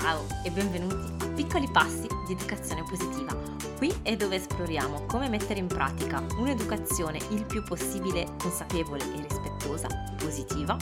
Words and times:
Ciao 0.00 0.24
e 0.44 0.50
benvenuti 0.52 1.24
a 1.24 1.28
Piccoli 1.30 1.68
Passi 1.72 2.06
di 2.24 2.32
Educazione 2.32 2.84
Positiva. 2.84 3.36
Qui 3.78 3.92
è 4.02 4.14
dove 4.14 4.36
esploriamo 4.36 5.06
come 5.06 5.28
mettere 5.28 5.58
in 5.58 5.66
pratica 5.66 6.22
un'educazione 6.36 7.18
il 7.30 7.44
più 7.44 7.64
possibile 7.64 8.28
consapevole 8.40 9.02
e 9.02 9.26
rispettosa, 9.26 9.88
positiva, 10.16 10.76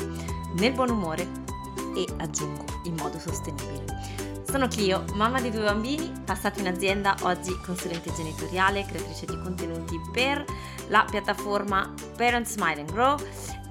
nel 0.57 0.75
buon 0.75 0.91
umore 0.91 1.27
e 1.97 2.07
aggiungo 2.19 2.65
in 2.85 2.95
modo 2.97 3.19
sostenibile. 3.19 3.85
Sono 4.47 4.69
Clio, 4.69 5.04
mamma 5.15 5.40
di 5.40 5.51
due 5.51 5.64
bambini, 5.64 6.12
passata 6.22 6.60
in 6.60 6.69
azienda, 6.69 7.17
oggi 7.22 7.58
consulente 7.64 8.12
genitoriale, 8.12 8.85
creatrice 8.85 9.24
di 9.24 9.40
contenuti 9.40 9.98
per 10.12 10.44
la 10.88 11.06
piattaforma 11.10 11.90
Parents 12.17 12.53
Smile 12.53 12.80
and 12.80 12.92
Grow 12.92 13.17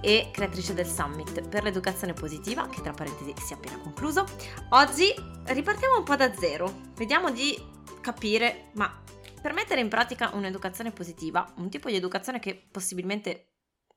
e 0.05 0.29
creatrice 0.31 0.75
del 0.75 0.85
Summit 0.85 1.47
per 1.47 1.63
l'educazione 1.63 2.13
positiva, 2.13 2.69
che 2.69 2.79
tra 2.83 2.93
parentesi 2.93 3.33
si 3.43 3.53
è 3.53 3.55
appena 3.55 3.79
concluso. 3.79 4.23
Oggi 4.69 5.11
ripartiamo 5.45 5.97
un 5.97 6.03
po' 6.03 6.15
da 6.15 6.31
zero, 6.35 6.91
vediamo 6.93 7.31
di 7.31 7.59
capire, 8.01 8.69
ma 8.73 9.01
per 9.41 9.53
mettere 9.53 9.81
in 9.81 9.89
pratica 9.89 10.29
un'educazione 10.35 10.91
positiva, 10.91 11.51
un 11.55 11.71
tipo 11.71 11.89
di 11.89 11.95
educazione 11.95 12.37
che 12.37 12.67
possibilmente 12.71 13.53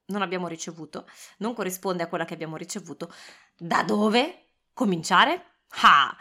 non 0.07 0.23
abbiamo 0.23 0.49
ricevuto, 0.49 1.07
non 1.39 1.53
corrisponde 1.53 2.05
a 2.05 2.09
quella 2.09 2.25
che 2.25 2.33
abbiamo 2.33 2.57
ricevuto, 2.57 3.13
da 3.59 3.83
dove 3.83 4.53
cominciare? 4.73 5.57
Ah, 5.83 6.17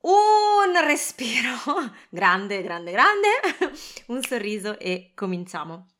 un 0.00 0.84
respiro, 0.84 1.54
grande, 2.10 2.62
grande, 2.62 2.90
grande, 2.90 3.28
un 4.08 4.20
sorriso 4.24 4.76
e 4.76 5.12
cominciamo. 5.14 5.93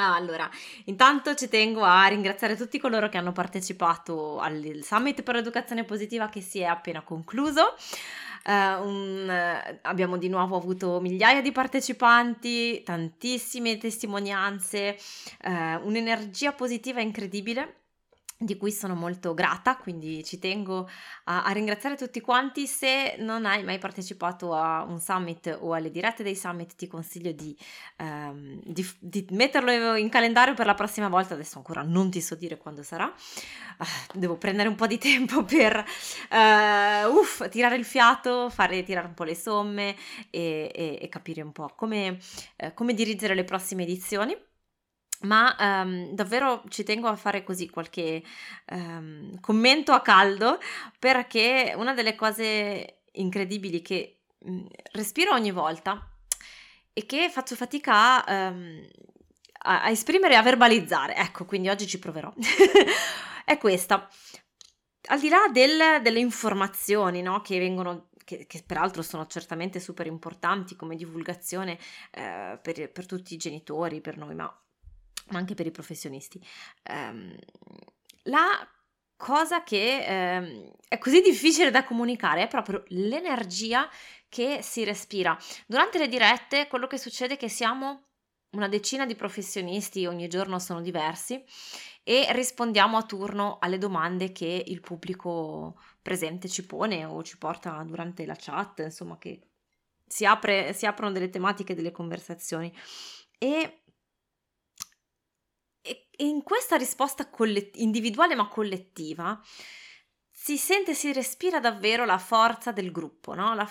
Ah, 0.00 0.14
allora, 0.14 0.48
intanto 0.84 1.34
ci 1.34 1.48
tengo 1.48 1.82
a 1.82 2.06
ringraziare 2.06 2.54
tutti 2.54 2.78
coloro 2.78 3.08
che 3.08 3.18
hanno 3.18 3.32
partecipato 3.32 4.38
al 4.38 4.78
Summit 4.80 5.24
per 5.24 5.34
l'Educazione 5.34 5.82
Positiva 5.82 6.28
che 6.28 6.40
si 6.40 6.60
è 6.60 6.66
appena 6.66 7.02
concluso. 7.02 7.74
Uh, 8.44 8.86
un, 8.86 9.28
uh, 9.28 9.78
abbiamo 9.82 10.16
di 10.16 10.28
nuovo 10.28 10.56
avuto 10.56 11.00
migliaia 11.00 11.42
di 11.42 11.50
partecipanti, 11.50 12.80
tantissime 12.84 13.76
testimonianze, 13.76 14.96
uh, 15.44 15.84
un'energia 15.84 16.52
positiva 16.52 17.00
incredibile 17.00 17.77
di 18.40 18.56
cui 18.56 18.70
sono 18.70 18.94
molto 18.94 19.34
grata, 19.34 19.76
quindi 19.76 20.22
ci 20.22 20.38
tengo 20.38 20.88
a, 21.24 21.42
a, 21.42 21.50
ringraziare 21.50 21.96
tutti 21.96 22.20
quanti. 22.20 22.68
Se 22.68 23.16
non 23.18 23.44
hai 23.44 23.64
mai 23.64 23.78
partecipato 23.78 24.54
a 24.54 24.84
un 24.84 25.00
summit 25.00 25.58
o 25.60 25.74
alle 25.74 25.90
dirette 25.90 26.22
dei 26.22 26.36
summit, 26.36 26.76
ti 26.76 26.86
consiglio 26.86 27.32
di, 27.32 27.56
um, 27.98 28.60
di, 28.64 28.88
di 29.00 29.26
metterlo 29.30 29.96
in 29.96 30.08
calendario 30.08 30.54
per 30.54 30.66
la 30.66 30.74
prossima 30.74 31.08
volta. 31.08 31.34
Adesso 31.34 31.58
ancora 31.58 31.82
non 31.82 32.10
ti 32.10 32.20
so 32.20 32.36
dire 32.36 32.58
quando 32.58 32.84
sarà, 32.84 33.06
uh, 33.06 33.84
devo 34.18 34.36
prendere 34.36 34.68
un 34.68 34.76
po' 34.76 34.86
di 34.86 34.98
tempo 35.02 35.42
per 35.42 35.76
uh, 35.76 37.12
uff, 37.12 37.48
tirare 37.48 37.74
il 37.74 37.84
fiato, 37.84 38.50
fare 38.50 38.84
tirare 38.84 39.08
un 39.08 39.14
po' 39.14 39.24
le 39.24 39.34
somme 39.34 39.96
e, 40.30 40.70
e, 40.72 40.98
e 41.00 41.08
capire 41.08 41.42
un 41.42 41.50
po' 41.50 41.72
come, 41.74 42.18
uh, 42.58 42.72
come 42.72 42.94
dirigere 42.94 43.34
le 43.34 43.42
prossime 43.42 43.82
edizioni 43.82 44.46
ma 45.22 45.56
um, 45.58 46.12
davvero 46.12 46.62
ci 46.68 46.84
tengo 46.84 47.08
a 47.08 47.16
fare 47.16 47.42
così 47.42 47.68
qualche 47.68 48.22
um, 48.70 49.38
commento 49.40 49.92
a 49.92 50.00
caldo 50.00 50.58
perché 50.98 51.74
una 51.76 51.94
delle 51.94 52.14
cose 52.14 53.00
incredibili 53.12 53.82
che 53.82 54.20
um, 54.40 54.66
respiro 54.92 55.32
ogni 55.32 55.50
volta 55.50 56.08
e 56.92 57.06
che 57.06 57.28
faccio 57.30 57.56
fatica 57.56 58.24
a, 58.24 58.54
a, 59.58 59.82
a 59.82 59.90
esprimere 59.90 60.34
e 60.34 60.36
a 60.36 60.42
verbalizzare, 60.42 61.14
ecco, 61.14 61.44
quindi 61.44 61.68
oggi 61.68 61.86
ci 61.86 61.98
proverò, 61.98 62.32
è 63.44 63.56
questa. 63.56 64.08
Al 65.10 65.20
di 65.20 65.28
là 65.28 65.48
del, 65.50 66.02
delle 66.02 66.18
informazioni 66.18 67.22
no, 67.22 67.40
che 67.40 67.58
vengono 67.58 68.08
che, 68.24 68.46
che, 68.46 68.62
peraltro 68.66 69.00
sono 69.00 69.26
certamente 69.26 69.80
super 69.80 70.06
importanti 70.06 70.76
come 70.76 70.96
divulgazione 70.96 71.78
eh, 72.10 72.58
per, 72.60 72.90
per, 72.90 73.06
tutti 73.06 73.32
i 73.32 73.38
genitori, 73.38 74.02
per 74.02 74.18
noi, 74.18 74.34
ma 74.34 74.54
ma 75.30 75.38
anche 75.38 75.54
per 75.54 75.66
i 75.66 75.70
professionisti. 75.70 76.44
Um, 76.90 77.36
la 78.24 78.68
cosa 79.16 79.62
che 79.64 80.04
um, 80.08 80.72
è 80.86 80.98
così 80.98 81.20
difficile 81.20 81.70
da 81.70 81.84
comunicare 81.84 82.42
è 82.42 82.48
proprio 82.48 82.84
l'energia 82.88 83.88
che 84.28 84.60
si 84.62 84.84
respira. 84.84 85.36
Durante 85.66 85.98
le 85.98 86.08
dirette 86.08 86.68
quello 86.68 86.86
che 86.86 86.98
succede 86.98 87.34
è 87.34 87.36
che 87.36 87.48
siamo 87.48 88.04
una 88.50 88.68
decina 88.68 89.04
di 89.04 89.14
professionisti, 89.14 90.06
ogni 90.06 90.28
giorno 90.28 90.58
sono 90.58 90.80
diversi 90.80 91.42
e 92.02 92.26
rispondiamo 92.32 92.96
a 92.96 93.02
turno 93.02 93.58
alle 93.60 93.76
domande 93.76 94.32
che 94.32 94.64
il 94.66 94.80
pubblico 94.80 95.78
presente 96.00 96.48
ci 96.48 96.64
pone 96.64 97.04
o 97.04 97.22
ci 97.22 97.36
porta 97.36 97.82
durante 97.86 98.24
la 98.24 98.36
chat, 98.38 98.78
insomma 98.78 99.18
che 99.18 99.42
si, 100.06 100.24
apre, 100.24 100.72
si 100.72 100.86
aprono 100.86 101.12
delle 101.12 101.28
tematiche, 101.28 101.74
delle 101.74 101.92
conversazioni 101.92 102.74
e 103.38 103.77
e 106.20 106.24
in 106.24 106.42
questa 106.42 106.74
risposta 106.74 107.30
collet- 107.30 107.76
individuale 107.76 108.34
ma 108.34 108.48
collettiva 108.48 109.40
si 110.28 110.56
sente, 110.56 110.94
si 110.94 111.12
respira 111.12 111.60
davvero 111.60 112.04
la 112.04 112.18
forza 112.18 112.72
del 112.72 112.90
gruppo, 112.90 113.34
no? 113.34 113.54
la, 113.54 113.70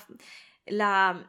la, 0.66 1.26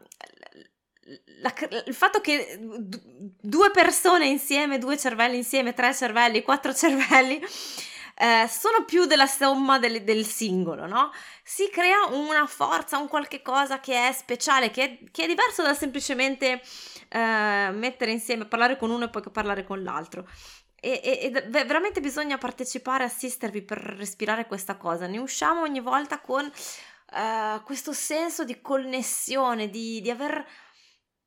la, 1.40 1.54
il 1.86 1.94
fatto 1.94 2.20
che 2.20 2.56
due 2.60 3.70
persone 3.72 4.26
insieme, 4.26 4.78
due 4.78 4.96
cervelli 4.96 5.36
insieme, 5.36 5.74
tre 5.74 5.92
cervelli, 5.92 6.42
quattro 6.42 6.72
cervelli, 6.72 7.42
eh, 8.14 8.46
sono 8.48 8.84
più 8.84 9.06
della 9.06 9.26
somma 9.26 9.78
del, 9.78 10.04
del, 10.04 10.24
singolo, 10.24 10.86
no? 10.86 11.12
Si 11.42 11.68
crea 11.70 12.06
una 12.10 12.46
forza, 12.46 12.98
un 12.98 13.08
qualche 13.08 13.42
cosa 13.42 13.80
che 13.80 14.08
è 14.08 14.12
speciale, 14.12 14.70
che 14.70 14.84
è, 14.84 14.98
che 15.10 15.24
è 15.24 15.26
diverso 15.26 15.62
da 15.62 15.72
semplicemente 15.74 16.60
eh, 17.08 17.70
mettere 17.72 18.10
insieme, 18.10 18.44
parlare 18.44 18.76
con 18.76 18.90
uno 18.90 19.04
e 19.04 19.08
poi 19.08 19.22
parlare 19.32 19.64
con 19.64 19.82
l'altro. 19.82 20.28
E, 20.80 21.00
e, 21.02 21.32
e, 21.34 21.64
veramente 21.64 22.00
bisogna 22.00 22.38
partecipare, 22.38 23.04
assistervi 23.04 23.62
per 23.62 23.78
respirare 23.78 24.46
questa 24.46 24.76
cosa. 24.76 25.06
Ne 25.06 25.18
usciamo 25.18 25.62
ogni 25.62 25.80
volta 25.80 26.20
con 26.20 26.44
uh, 26.44 27.62
questo 27.64 27.92
senso 27.92 28.44
di 28.44 28.60
connessione, 28.60 29.70
di, 29.70 30.00
di 30.00 30.10
aver 30.10 30.46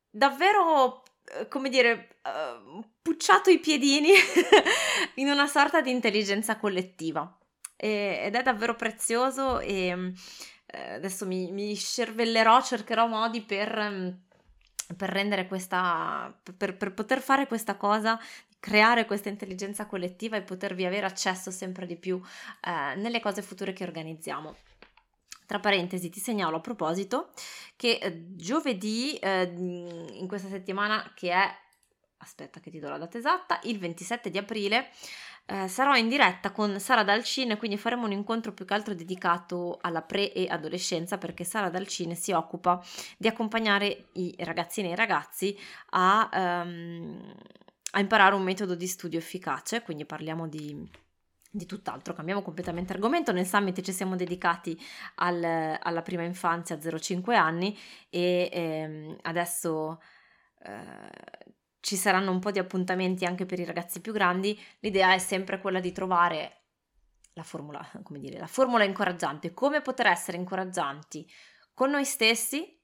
davvero, 0.08 1.02
uh, 1.38 1.48
come 1.48 1.68
dire, 1.68 2.16
uh, 2.22 2.82
pucciato 3.02 3.50
i 3.50 3.58
piedini 3.58 4.10
in 5.16 5.28
una 5.28 5.46
sorta 5.46 5.82
di 5.82 5.90
intelligenza 5.90 6.56
collettiva. 6.56 7.38
E, 7.76 8.22
ed 8.24 8.34
è 8.34 8.42
davvero 8.42 8.74
prezioso 8.74 9.60
e 9.60 10.14
adesso 10.72 11.26
mi, 11.26 11.52
mi 11.52 11.76
cervellerò, 11.76 12.62
cercherò 12.62 13.06
modi 13.06 13.42
per... 13.42 13.76
Um, 13.76 14.20
per 14.94 15.08
rendere 15.08 15.46
questa 15.46 16.38
per, 16.54 16.76
per, 16.76 16.92
poter 16.92 17.22
fare 17.22 17.46
questa 17.46 17.76
cosa 17.76 18.20
creare 18.62 19.06
questa 19.06 19.28
intelligenza 19.28 19.86
collettiva 19.86 20.36
e 20.36 20.42
potervi 20.42 20.84
avere 20.84 21.04
accesso 21.04 21.50
sempre 21.50 21.84
di 21.84 21.96
più 21.96 22.22
eh, 22.60 22.94
nelle 22.94 23.18
cose 23.18 23.42
future 23.42 23.72
che 23.72 23.82
organizziamo. 23.82 24.54
Tra 25.46 25.58
parentesi, 25.58 26.10
ti 26.10 26.20
segnalo 26.20 26.58
a 26.58 26.60
proposito 26.60 27.30
che 27.74 27.98
eh, 28.00 28.36
giovedì 28.36 29.16
eh, 29.16 29.52
in 29.52 30.28
questa 30.28 30.46
settimana, 30.46 31.10
che 31.16 31.32
è, 31.32 31.52
aspetta 32.18 32.60
che 32.60 32.70
ti 32.70 32.78
do 32.78 32.88
la 32.88 32.98
data 32.98 33.18
esatta, 33.18 33.58
il 33.64 33.80
27 33.80 34.30
di 34.30 34.38
aprile, 34.38 34.90
eh, 35.46 35.66
sarò 35.66 35.96
in 35.96 36.08
diretta 36.08 36.52
con 36.52 36.78
Sara 36.78 37.02
Dalcine, 37.02 37.56
quindi 37.56 37.76
faremo 37.76 38.04
un 38.04 38.12
incontro 38.12 38.52
più 38.52 38.64
che 38.64 38.74
altro 38.74 38.94
dedicato 38.94 39.78
alla 39.80 40.02
pre 40.02 40.32
e 40.32 40.46
adolescenza 40.48 41.18
perché 41.18 41.42
Sara 41.42 41.68
Dalcine 41.68 42.14
si 42.14 42.30
occupa 42.30 42.80
di 43.18 43.26
accompagnare 43.26 44.10
i 44.12 44.32
ragazzini 44.38 44.90
e 44.90 44.92
i 44.92 44.96
ragazzi 44.96 45.58
a... 45.90 46.62
Um, 46.64 47.34
a 47.92 48.00
imparare 48.00 48.34
un 48.34 48.42
metodo 48.42 48.74
di 48.74 48.86
studio 48.86 49.18
efficace, 49.18 49.82
quindi 49.82 50.04
parliamo 50.04 50.48
di, 50.48 50.88
di 51.50 51.66
tutt'altro, 51.66 52.14
cambiamo 52.14 52.42
completamente 52.42 52.92
argomento. 52.92 53.32
Nel 53.32 53.46
summit 53.46 53.80
ci 53.80 53.92
siamo 53.92 54.16
dedicati 54.16 54.78
al, 55.16 55.78
alla 55.80 56.02
prima 56.02 56.22
infanzia 56.22 56.76
0-5 56.76 57.34
anni 57.34 57.78
e 58.08 58.48
ehm, 58.52 59.16
adesso 59.22 60.00
eh, 60.64 61.52
ci 61.80 61.96
saranno 61.96 62.30
un 62.30 62.38
po' 62.38 62.50
di 62.50 62.58
appuntamenti 62.58 63.24
anche 63.24 63.44
per 63.44 63.58
i 63.58 63.64
ragazzi 63.64 64.00
più 64.00 64.12
grandi. 64.12 64.58
L'idea 64.80 65.12
è 65.12 65.18
sempre 65.18 65.60
quella 65.60 65.80
di 65.80 65.92
trovare 65.92 66.60
la 67.34 67.42
formula, 67.42 67.86
come 68.02 68.18
dire, 68.18 68.38
la 68.38 68.46
formula 68.46 68.84
incoraggiante, 68.84 69.52
come 69.52 69.80
poter 69.80 70.06
essere 70.06 70.36
incoraggianti 70.36 71.28
con 71.74 71.90
noi 71.90 72.04
stessi 72.04 72.78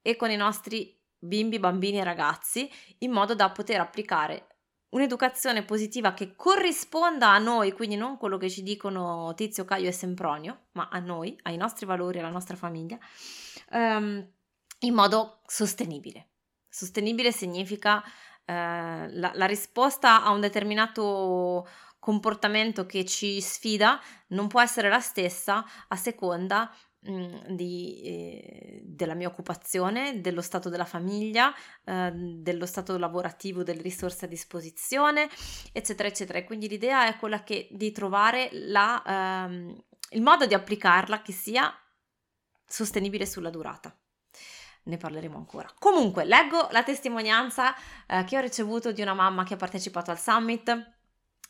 e 0.00 0.16
con 0.16 0.30
i 0.30 0.36
nostri 0.36 1.02
bimbi, 1.24 1.58
bambini 1.58 1.98
e 1.98 2.04
ragazzi 2.04 2.70
in 2.98 3.10
modo 3.10 3.34
da 3.34 3.50
poter 3.50 3.80
applicare 3.80 4.48
un'educazione 4.94 5.64
positiva 5.64 6.14
che 6.14 6.36
corrisponda 6.36 7.30
a 7.30 7.38
noi, 7.38 7.72
quindi 7.72 7.96
non 7.96 8.16
quello 8.16 8.38
che 8.38 8.48
ci 8.48 8.62
dicono 8.62 9.32
Tizio, 9.34 9.64
Caio 9.64 9.88
e 9.88 9.92
Sempronio, 9.92 10.66
ma 10.72 10.88
a 10.90 11.00
noi, 11.00 11.36
ai 11.42 11.56
nostri 11.56 11.84
valori, 11.84 12.20
alla 12.20 12.30
nostra 12.30 12.56
famiglia, 12.56 12.96
um, 13.72 14.24
in 14.80 14.94
modo 14.94 15.40
sostenibile. 15.46 16.28
Sostenibile 16.68 17.32
significa 17.32 17.96
uh, 17.96 18.02
la, 18.46 19.32
la 19.34 19.46
risposta 19.46 20.22
a 20.22 20.30
un 20.30 20.40
determinato 20.40 21.66
comportamento 21.98 22.86
che 22.86 23.04
ci 23.04 23.40
sfida 23.40 24.00
non 24.28 24.46
può 24.46 24.60
essere 24.60 24.88
la 24.88 25.00
stessa 25.00 25.64
a 25.88 25.96
seconda 25.96 26.70
di, 27.04 28.00
eh, 28.02 28.80
della 28.84 29.14
mia 29.14 29.28
occupazione, 29.28 30.20
dello 30.20 30.40
stato 30.40 30.70
della 30.70 30.86
famiglia, 30.86 31.52
eh, 31.84 32.10
dello 32.14 32.66
stato 32.66 32.96
lavorativo, 32.96 33.62
delle 33.62 33.82
risorse 33.82 34.24
a 34.24 34.28
disposizione, 34.28 35.28
eccetera, 35.72 36.08
eccetera. 36.08 36.38
E 36.38 36.44
quindi 36.44 36.68
l'idea 36.68 37.06
è 37.06 37.16
quella 37.18 37.42
che, 37.42 37.68
di 37.70 37.92
trovare 37.92 38.48
la, 38.52 39.02
ehm, 39.46 39.84
il 40.10 40.22
modo 40.22 40.46
di 40.46 40.54
applicarla 40.54 41.20
che 41.20 41.32
sia 41.32 41.72
sostenibile 42.66 43.26
sulla 43.26 43.50
durata 43.50 43.94
ne 44.84 44.96
parleremo 44.96 45.36
ancora. 45.36 45.70
Comunque, 45.78 46.24
leggo 46.24 46.68
la 46.70 46.82
testimonianza 46.82 47.74
eh, 48.06 48.24
che 48.24 48.36
ho 48.36 48.40
ricevuto 48.40 48.92
di 48.92 49.02
una 49.02 49.14
mamma 49.14 49.44
che 49.44 49.54
ha 49.54 49.56
partecipato 49.56 50.10
al 50.10 50.18
summit. 50.18 50.92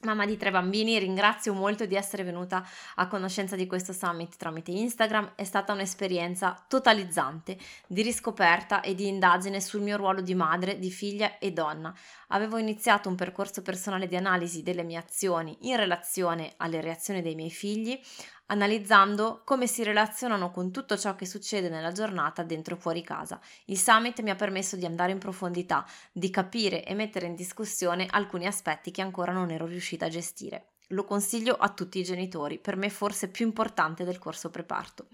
Mamma 0.04 0.26
di 0.26 0.36
tre 0.36 0.50
bambini, 0.50 0.98
ringrazio 0.98 1.54
molto 1.54 1.86
di 1.86 1.94
essere 1.94 2.24
venuta 2.24 2.62
a 2.96 3.06
conoscenza 3.08 3.56
di 3.56 3.66
questo 3.66 3.94
summit 3.94 4.36
tramite 4.36 4.70
Instagram, 4.70 5.32
è 5.34 5.44
stata 5.44 5.72
un'esperienza 5.72 6.62
totalizzante 6.68 7.56
di 7.86 8.02
riscoperta 8.02 8.82
e 8.82 8.94
di 8.94 9.08
indagine 9.08 9.62
sul 9.62 9.80
mio 9.80 9.96
ruolo 9.96 10.20
di 10.20 10.34
madre, 10.34 10.78
di 10.78 10.90
figlia 10.90 11.38
e 11.38 11.52
donna. 11.52 11.94
Avevo 12.28 12.58
iniziato 12.58 13.08
un 13.08 13.14
percorso 13.14 13.62
personale 13.62 14.06
di 14.06 14.16
analisi 14.16 14.62
delle 14.62 14.82
mie 14.82 14.98
azioni 14.98 15.56
in 15.62 15.76
relazione 15.76 16.52
alle 16.58 16.82
reazioni 16.82 17.22
dei 17.22 17.34
miei 17.34 17.50
figli, 17.50 17.98
analizzando 18.46 19.43
come 19.44 19.67
si 19.67 19.82
relazionano 19.82 20.50
con 20.50 20.70
tutto 20.70 20.99
ciò 20.99 21.14
che 21.14 21.26
succede 21.26 21.69
nella 21.69 21.93
giornata 21.93 22.43
dentro 22.43 22.75
e 22.75 22.79
fuori 22.79 23.02
casa. 23.02 23.41
Il 23.67 23.79
summit 23.79 24.20
mi 24.20 24.31
ha 24.31 24.35
permesso 24.35 24.76
di 24.76 24.85
andare 24.85 25.12
in 25.12 25.19
profondità, 25.19 25.87
di 26.12 26.31
capire 26.31 26.85
e 26.85 26.94
mettere 26.94 27.26
in 27.26 27.35
discussione 27.35 28.06
alcuni 28.11 28.46
aspetti 28.46 28.91
che 28.91 29.02
ancora 29.02 29.32
non 29.32 29.50
ero 29.50 29.67
riuscita 29.67 30.06
a 30.06 30.11
gestire. 30.11 30.69
Lo 30.88 31.05
consiglio 31.05 31.55
a 31.55 31.70
tutti 31.70 31.99
i 31.99 32.05
genitori, 32.05 32.58
per 32.58 32.76
me 32.76 32.91
forse 32.91 33.29
più 33.29 33.46
importante 33.46 34.05
del 34.05 34.19
corso 34.19 34.50
preparto. 34.50 35.06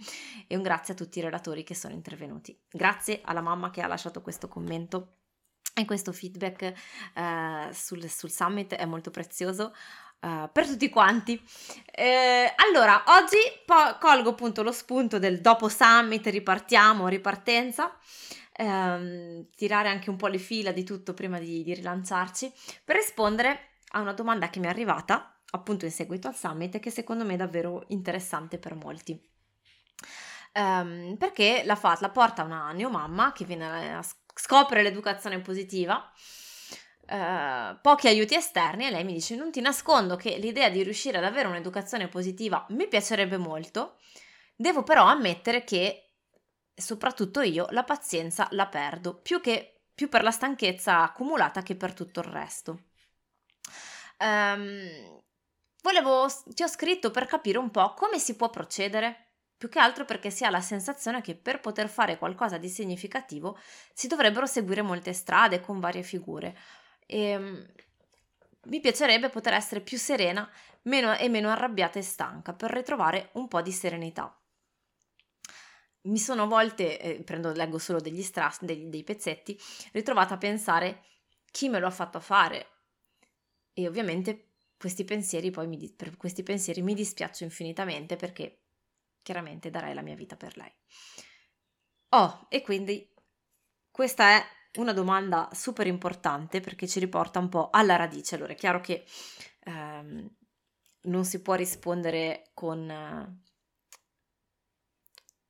E 0.49 0.57
un 0.57 0.63
grazie 0.63 0.95
a 0.95 0.97
tutti 0.97 1.21
i 1.21 1.23
relatori 1.23 1.63
che 1.63 1.77
sono 1.77 1.95
intervenuti. 1.95 2.59
Grazie 2.69 3.21
alla 3.23 3.41
mamma 3.41 3.71
che 3.71 3.81
ha 3.81 3.87
lasciato 3.87 4.21
questo 4.21 4.49
commento 4.49 5.15
e 5.73 5.85
questo 5.85 6.13
feedback 6.13 6.63
eh, 7.15 7.69
sul, 7.73 8.09
sul 8.09 8.31
summit 8.31 8.75
è 8.75 8.85
molto 8.85 9.11
prezioso. 9.11 9.73
Uh, 10.21 10.51
per 10.53 10.67
tutti 10.67 10.91
quanti. 10.91 11.43
Eh, 11.91 12.53
allora, 12.69 13.05
oggi 13.07 13.39
po- 13.65 13.97
colgo 13.99 14.31
appunto 14.31 14.63
lo 14.63 14.73
spunto 14.73 15.19
del 15.19 15.41
dopo 15.41 15.69
summit, 15.71 16.27
ripartiamo, 16.27 17.09
ripartenza, 17.09 17.97
ehm, 18.53 19.47
tirare 19.57 19.89
anche 19.89 20.11
un 20.11 20.17
po' 20.17 20.27
le 20.27 20.37
fila 20.37 20.73
di 20.73 20.85
tutto 20.85 21.15
prima 21.15 21.39
di, 21.39 21.63
di 21.63 21.73
rilanciarci, 21.73 22.53
per 22.85 22.97
rispondere 22.97 23.79
a 23.93 24.01
una 24.01 24.13
domanda 24.13 24.51
che 24.51 24.61
mi 24.61 24.67
è 24.67 24.69
arrivata 24.69 25.41
appunto 25.53 25.85
in 25.85 25.91
seguito 25.91 26.29
al 26.29 26.37
summit 26.37 26.79
che 26.79 26.91
secondo 26.91 27.25
me 27.25 27.35
è 27.35 27.37
davvero 27.39 27.85
interessante 27.89 28.59
per 28.59 28.75
molti. 28.75 29.19
Um, 30.53 31.17
perché 31.17 31.63
la, 31.65 31.77
fa, 31.77 31.97
la 32.01 32.11
porta 32.11 32.43
una 32.43 32.73
neomamma 32.73 33.33
che 33.33 33.45
viene 33.45 33.95
a 33.95 34.05
scopre 34.35 34.83
l'educazione 34.83 35.41
positiva 35.41 36.13
Uh, 37.11 37.77
pochi 37.83 38.07
aiuti 38.07 38.37
esterni 38.37 38.87
e 38.87 38.91
lei 38.91 39.03
mi 39.03 39.15
dice 39.15 39.35
non 39.35 39.51
ti 39.51 39.61
nascondo 39.61 40.15
che 40.15 40.37
l'idea 40.37 40.69
di 40.69 40.85
riuscire 40.85 41.19
ad 41.19 41.25
avere 41.25 41.49
un'educazione 41.49 42.07
positiva 42.07 42.65
mi 42.69 42.87
piacerebbe 42.87 43.37
molto, 43.37 43.97
devo 44.55 44.85
però 44.85 45.07
ammettere 45.07 45.65
che 45.65 46.13
soprattutto 46.73 47.41
io 47.41 47.67
la 47.71 47.83
pazienza 47.83 48.47
la 48.53 48.69
perdo, 48.69 49.21
più, 49.21 49.41
che, 49.41 49.81
più 49.93 50.09
per 50.09 50.23
la 50.23 50.31
stanchezza 50.31 51.03
accumulata 51.03 51.63
che 51.63 51.75
per 51.75 51.95
tutto 51.95 52.21
il 52.21 52.27
resto. 52.27 52.83
Um, 54.19 55.21
volevo, 55.83 56.29
ti 56.55 56.63
ho 56.63 56.69
scritto 56.69 57.11
per 57.11 57.27
capire 57.27 57.59
un 57.59 57.73
po' 57.73 57.93
come 57.95 58.21
si 58.21 58.37
può 58.37 58.51
procedere, 58.51 59.33
più 59.57 59.69
che 59.69 59.81
altro 59.81 60.05
perché 60.05 60.31
si 60.31 60.45
ha 60.45 60.51
la 60.51 60.61
sensazione 60.61 61.23
che 61.23 61.35
per 61.35 61.59
poter 61.59 61.89
fare 61.89 62.19
qualcosa 62.19 62.57
di 62.57 62.69
significativo 62.69 63.59
si 63.93 64.07
dovrebbero 64.07 64.47
seguire 64.47 64.83
molte 64.83 65.13
strade 65.13 65.61
con 65.61 65.81
varie 65.81 66.05
figure 66.05 66.57
e 67.11 67.31
ehm, 67.31 67.67
mi 68.65 68.81
piacerebbe 68.81 69.31
poter 69.31 69.55
essere 69.55 69.81
più 69.81 69.99
serena 69.99 70.49
meno, 70.83 71.17
e 71.17 71.29
meno 71.29 71.51
arrabbiata 71.51 71.99
e 71.99 72.03
stanca 72.03 72.53
per 72.53 72.71
ritrovare 72.71 73.31
un 73.33 73.49
po' 73.49 73.61
di 73.63 73.73
serenità. 73.73 74.33
Mi 76.03 76.19
sono 76.19 76.45
a 76.45 76.47
volte, 76.47 77.01
eh, 77.01 77.23
prendo, 77.23 77.53
leggo 77.53 77.79
solo 77.79 78.01
degli 78.01 78.23
strass, 78.23 78.63
dei, 78.63 78.89
dei 78.89 79.03
pezzetti, 79.03 79.59
ritrovata 79.93 80.35
a 80.35 80.39
pensare 80.39 81.03
chi 81.51 81.69
me 81.69 81.81
lo 81.81 81.89
ha 81.89 81.91
fatto 81.91 82.21
fare 82.21 82.69
e 83.73 83.89
ovviamente 83.89 84.47
questi 84.79 85.05
pensieri 85.05 85.51
poi 85.51 85.67
mi, 85.67 85.91
per 85.91 86.17
questi 86.17 86.43
pensieri 86.43 86.81
mi 86.81 86.95
dispiaccio 86.95 87.45
infinitamente 87.45 88.17
perché 88.17 88.63
chiaramente 89.21 89.69
darei 89.69 89.95
la 89.95 90.03
mia 90.03 90.15
vita 90.15 90.37
per 90.37 90.57
lei. 90.57 90.73
Oh, 92.11 92.47
e 92.49 92.63
quindi 92.63 93.13
questa 93.91 94.37
è 94.37 94.45
una 94.79 94.93
domanda 94.93 95.49
super 95.53 95.87
importante 95.87 96.61
perché 96.61 96.87
ci 96.87 97.01
riporta 97.01 97.39
un 97.39 97.49
po' 97.49 97.71
alla 97.71 97.97
radice. 97.97 98.37
Allora, 98.37 98.53
è 98.53 98.57
chiaro 98.57 98.81
che 98.81 99.05
ehm, 99.65 100.29
non 101.03 101.25
si 101.25 101.43
può 101.43 101.55
rispondere 101.55 102.51
con 102.55 102.89
eh, 102.89 103.41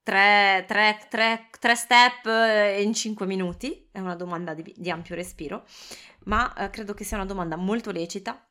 tre, 0.02 0.64
tre, 0.67 1.06
tre, 1.08 1.49
tre, 1.58 1.75
step 1.75 2.25
in 2.81 2.94
cinque 2.94 3.26
minuti, 3.26 3.88
è 3.93 3.99
una 3.99 4.14
domanda 4.14 4.55
di, 4.55 4.75
di 4.76 4.90
ampio 4.90 5.14
respiro, 5.14 5.66
ma 6.25 6.52
eh, 6.55 6.70
credo 6.70 6.94
che 6.94 7.05
sia 7.05 7.16
una 7.16 7.26
domanda 7.26 7.56
molto 7.56 7.90
lecita, 7.90 8.49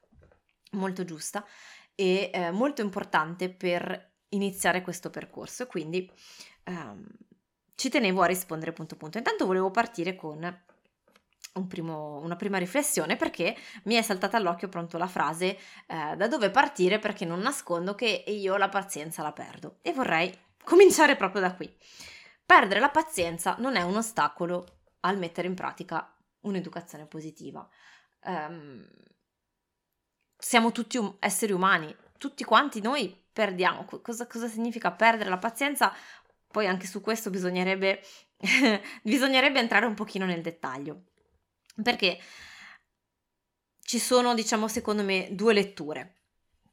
molto 0.72 1.04
giusta 1.04 1.46
e 1.96 2.30
eh, 2.34 2.52
molto 2.52 2.82
importante 2.82 3.50
per 3.50 4.18
iniziare 4.30 4.82
questo 4.82 5.10
percorso. 5.10 5.68
Quindi 5.68 6.10
ehm, 6.64 7.08
ci 7.80 7.90
tenevo 7.90 8.22
a 8.22 8.26
rispondere 8.26 8.74
punto 8.74 8.98
punto. 8.98 9.18
Intanto 9.18 9.46
volevo 9.46 9.72
partire 9.72 10.14
con 10.14 10.64
un 11.54 11.68
primo, 11.68 12.20
una 12.20 12.36
prima 12.36 12.58
riflessione 12.58 13.16
perché 13.16 13.56
mi 13.84 13.96
è 13.96 14.02
saltata 14.02 14.36
all'occhio 14.36 14.68
pronto 14.68 14.98
la 14.98 15.08
frase 15.08 15.58
eh, 15.88 16.16
da 16.18 16.28
dove 16.28 16.52
partire 16.52 17.00
perché 17.00 17.24
non 17.24 17.40
nascondo 17.40 17.96
che 17.96 18.26
io 18.28 18.58
la 18.58 18.68
pazienza 18.68 19.24
la 19.24 19.32
perdo 19.32 19.78
e 19.82 19.94
vorrei 19.94 20.38
cominciare 20.62 21.16
proprio 21.16 21.40
da 21.40 21.56
qui. 21.56 21.74
Perdere 22.46 22.82
la 22.82 22.90
pazienza 22.90 23.56
non 23.60 23.78
è 23.78 23.82
un 23.82 23.96
ostacolo 23.96 24.80
al 25.02 25.18
mettere 25.18 25.48
in 25.48 25.56
pratica 25.56 26.14
un'educazione 26.42 27.06
positiva. 27.06 27.66
Um, 28.26 28.86
siamo 30.38 30.74
tutti 30.74 30.98
um- 30.98 31.16
esseri 31.20 31.54
umani, 31.54 31.96
tutti 32.18 32.44
quanti 32.44 32.82
noi 32.82 33.16
perdiamo. 33.32 33.86
Cosa, 34.02 34.28
cosa 34.28 34.50
significa 34.50 34.92
perdere 34.92 35.30
la 35.30 35.38
pazienza? 35.38 35.94
Poi 36.52 36.68
anche 36.68 36.88
su 36.88 37.02
questo 37.02 37.30
bisognerebbe, 37.30 38.02
bisognerebbe 39.04 39.60
entrare 39.60 39.86
un 39.86 39.94
pochino 39.94 40.26
nel 40.26 40.42
dettaglio, 40.42 41.04
perché 41.82 42.20
ci 43.82 44.00
sono, 44.00 44.34
diciamo, 44.34 44.68
secondo 44.68 45.04
me, 45.04 45.30
due 45.32 45.54
letture, 45.54 46.16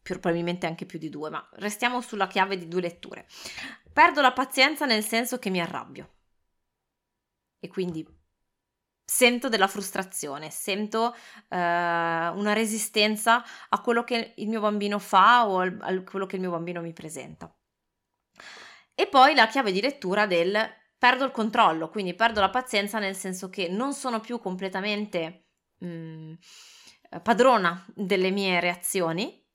più, 0.02 0.18
probabilmente 0.18 0.66
anche 0.66 0.86
più 0.86 0.98
di 0.98 1.08
due, 1.08 1.30
ma 1.30 1.46
restiamo 1.54 2.00
sulla 2.00 2.26
chiave 2.26 2.56
di 2.56 2.68
due 2.68 2.80
letture. 2.80 3.26
Perdo 3.92 4.20
la 4.20 4.32
pazienza 4.32 4.86
nel 4.86 5.02
senso 5.04 5.38
che 5.38 5.50
mi 5.50 5.60
arrabbio 5.60 6.10
e 7.58 7.68
quindi 7.68 8.06
sento 9.04 9.48
della 9.48 9.68
frustrazione, 9.68 10.50
sento 10.50 11.14
eh, 11.48 11.56
una 11.56 12.52
resistenza 12.52 13.42
a 13.68 13.80
quello 13.80 14.04
che 14.04 14.34
il 14.36 14.48
mio 14.48 14.60
bambino 14.60 14.98
fa 14.98 15.48
o 15.48 15.60
a 15.60 16.02
quello 16.02 16.26
che 16.26 16.36
il 16.36 16.42
mio 16.42 16.50
bambino 16.50 16.80
mi 16.82 16.92
presenta. 16.92 17.55
E 18.98 19.06
poi 19.08 19.34
la 19.34 19.46
chiave 19.46 19.72
di 19.72 19.82
lettura 19.82 20.26
del 20.26 20.58
perdo 20.98 21.24
il 21.24 21.30
controllo, 21.30 21.90
quindi 21.90 22.14
perdo 22.14 22.40
la 22.40 22.48
pazienza 22.48 22.98
nel 22.98 23.14
senso 23.14 23.50
che 23.50 23.68
non 23.68 23.92
sono 23.92 24.20
più 24.20 24.40
completamente 24.40 25.48
mh, 25.78 25.86
mm, 25.86 26.32
padrona 27.22 27.84
delle 27.94 28.30
mie 28.30 28.58
reazioni, 28.58 29.46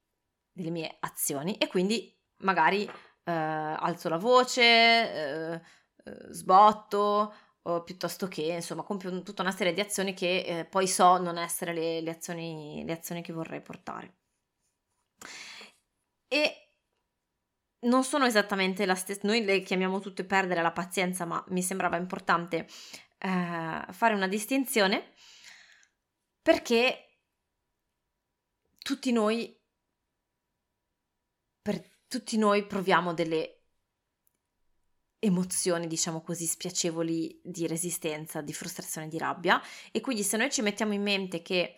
delle 0.52 0.70
mie 0.70 0.96
azioni 1.00 1.58
e 1.58 1.68
quindi 1.68 2.16
magari 2.44 2.84
eh, 2.84 3.32
alzo 3.32 4.10
la 4.10 4.18
voce, 4.18 4.62
eh, 4.62 5.62
eh 6.04 6.34
sbotto 6.34 7.34
piuttosto 7.84 8.28
che 8.28 8.42
insomma 8.44 8.84
compio 8.84 9.22
tutta 9.24 9.44
una 9.44 9.52
serie 9.52 9.74
di 9.74 9.82
azioni 9.82 10.14
che 10.14 10.44
eh, 10.46 10.66
poi 10.66 10.88
so 10.88 11.18
non 11.18 11.38
essere 11.38 11.74
le, 11.74 12.02
le, 12.02 12.12
azioni, 12.12 12.84
le 12.86 12.94
azioni 12.94 13.22
che 13.22 13.34
vorrei 13.34 13.62
portare. 13.62 14.16
E 16.28 16.71
non 17.82 18.04
sono 18.04 18.26
esattamente 18.26 18.86
la 18.86 18.96
stessa, 18.96 19.22
noi 19.24 19.44
le 19.44 19.62
chiamiamo 19.62 20.00
tutte 20.00 20.24
perdere 20.24 20.62
la 20.62 20.72
pazienza, 20.72 21.26
ma 21.26 21.44
mi 21.50 21.64
sembrava 21.64 21.98
importante 21.98 22.68
eh, 23.18 23.86
fare 23.90 24.14
una 24.14 24.28
distinzione 24.28 25.12
perché 26.42 27.18
tutti 28.78 29.12
noi, 29.12 29.60
per 31.62 31.82
tutti 32.08 32.38
noi 32.38 32.66
proviamo 32.66 33.14
delle 33.14 33.62
emozioni, 35.20 35.86
diciamo 35.86 36.22
così, 36.22 36.48
spiacevoli 36.48 37.40
di 37.44 37.68
resistenza, 37.68 38.42
di 38.42 38.54
frustrazione, 38.54 39.08
di 39.08 39.20
rabbia 39.20 39.62
e 39.92 40.02
quindi 40.02 40.24
se 40.24 40.38
noi 40.38 40.52
ci 40.52 40.64
mettiamo 40.64 40.94
in 40.94 41.04
mente 41.04 41.44
che 41.44 41.76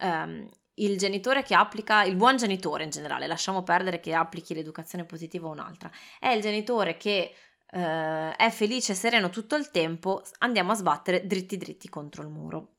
um, 0.00 0.48
il 0.76 0.98
genitore 0.98 1.42
che 1.42 1.54
applica, 1.54 2.02
il 2.02 2.16
buon 2.16 2.36
genitore 2.36 2.84
in 2.84 2.90
generale, 2.90 3.26
lasciamo 3.26 3.62
perdere 3.62 4.00
che 4.00 4.14
applichi 4.14 4.54
l'educazione 4.54 5.04
positiva 5.04 5.48
o 5.48 5.50
un'altra, 5.50 5.90
è 6.18 6.28
il 6.28 6.40
genitore 6.40 6.96
che 6.96 7.34
eh, 7.68 8.36
è 8.36 8.50
felice 8.50 8.92
e 8.92 8.94
sereno 8.94 9.30
tutto 9.30 9.56
il 9.56 9.70
tempo, 9.70 10.22
andiamo 10.38 10.72
a 10.72 10.74
sbattere 10.74 11.26
dritti 11.26 11.56
dritti 11.56 11.88
contro 11.88 12.22
il 12.22 12.28
muro. 12.28 12.72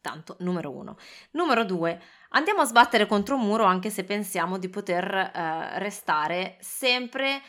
Tanto, 0.00 0.36
numero 0.40 0.70
uno. 0.70 0.98
Numero 1.30 1.64
due, 1.64 1.98
andiamo 2.30 2.60
a 2.60 2.66
sbattere 2.66 3.06
contro 3.06 3.36
un 3.36 3.40
muro 3.40 3.64
anche 3.64 3.88
se 3.88 4.04
pensiamo 4.04 4.58
di 4.58 4.68
poter 4.68 5.14
eh, 5.14 5.78
restare 5.78 6.58
sempre 6.60 7.40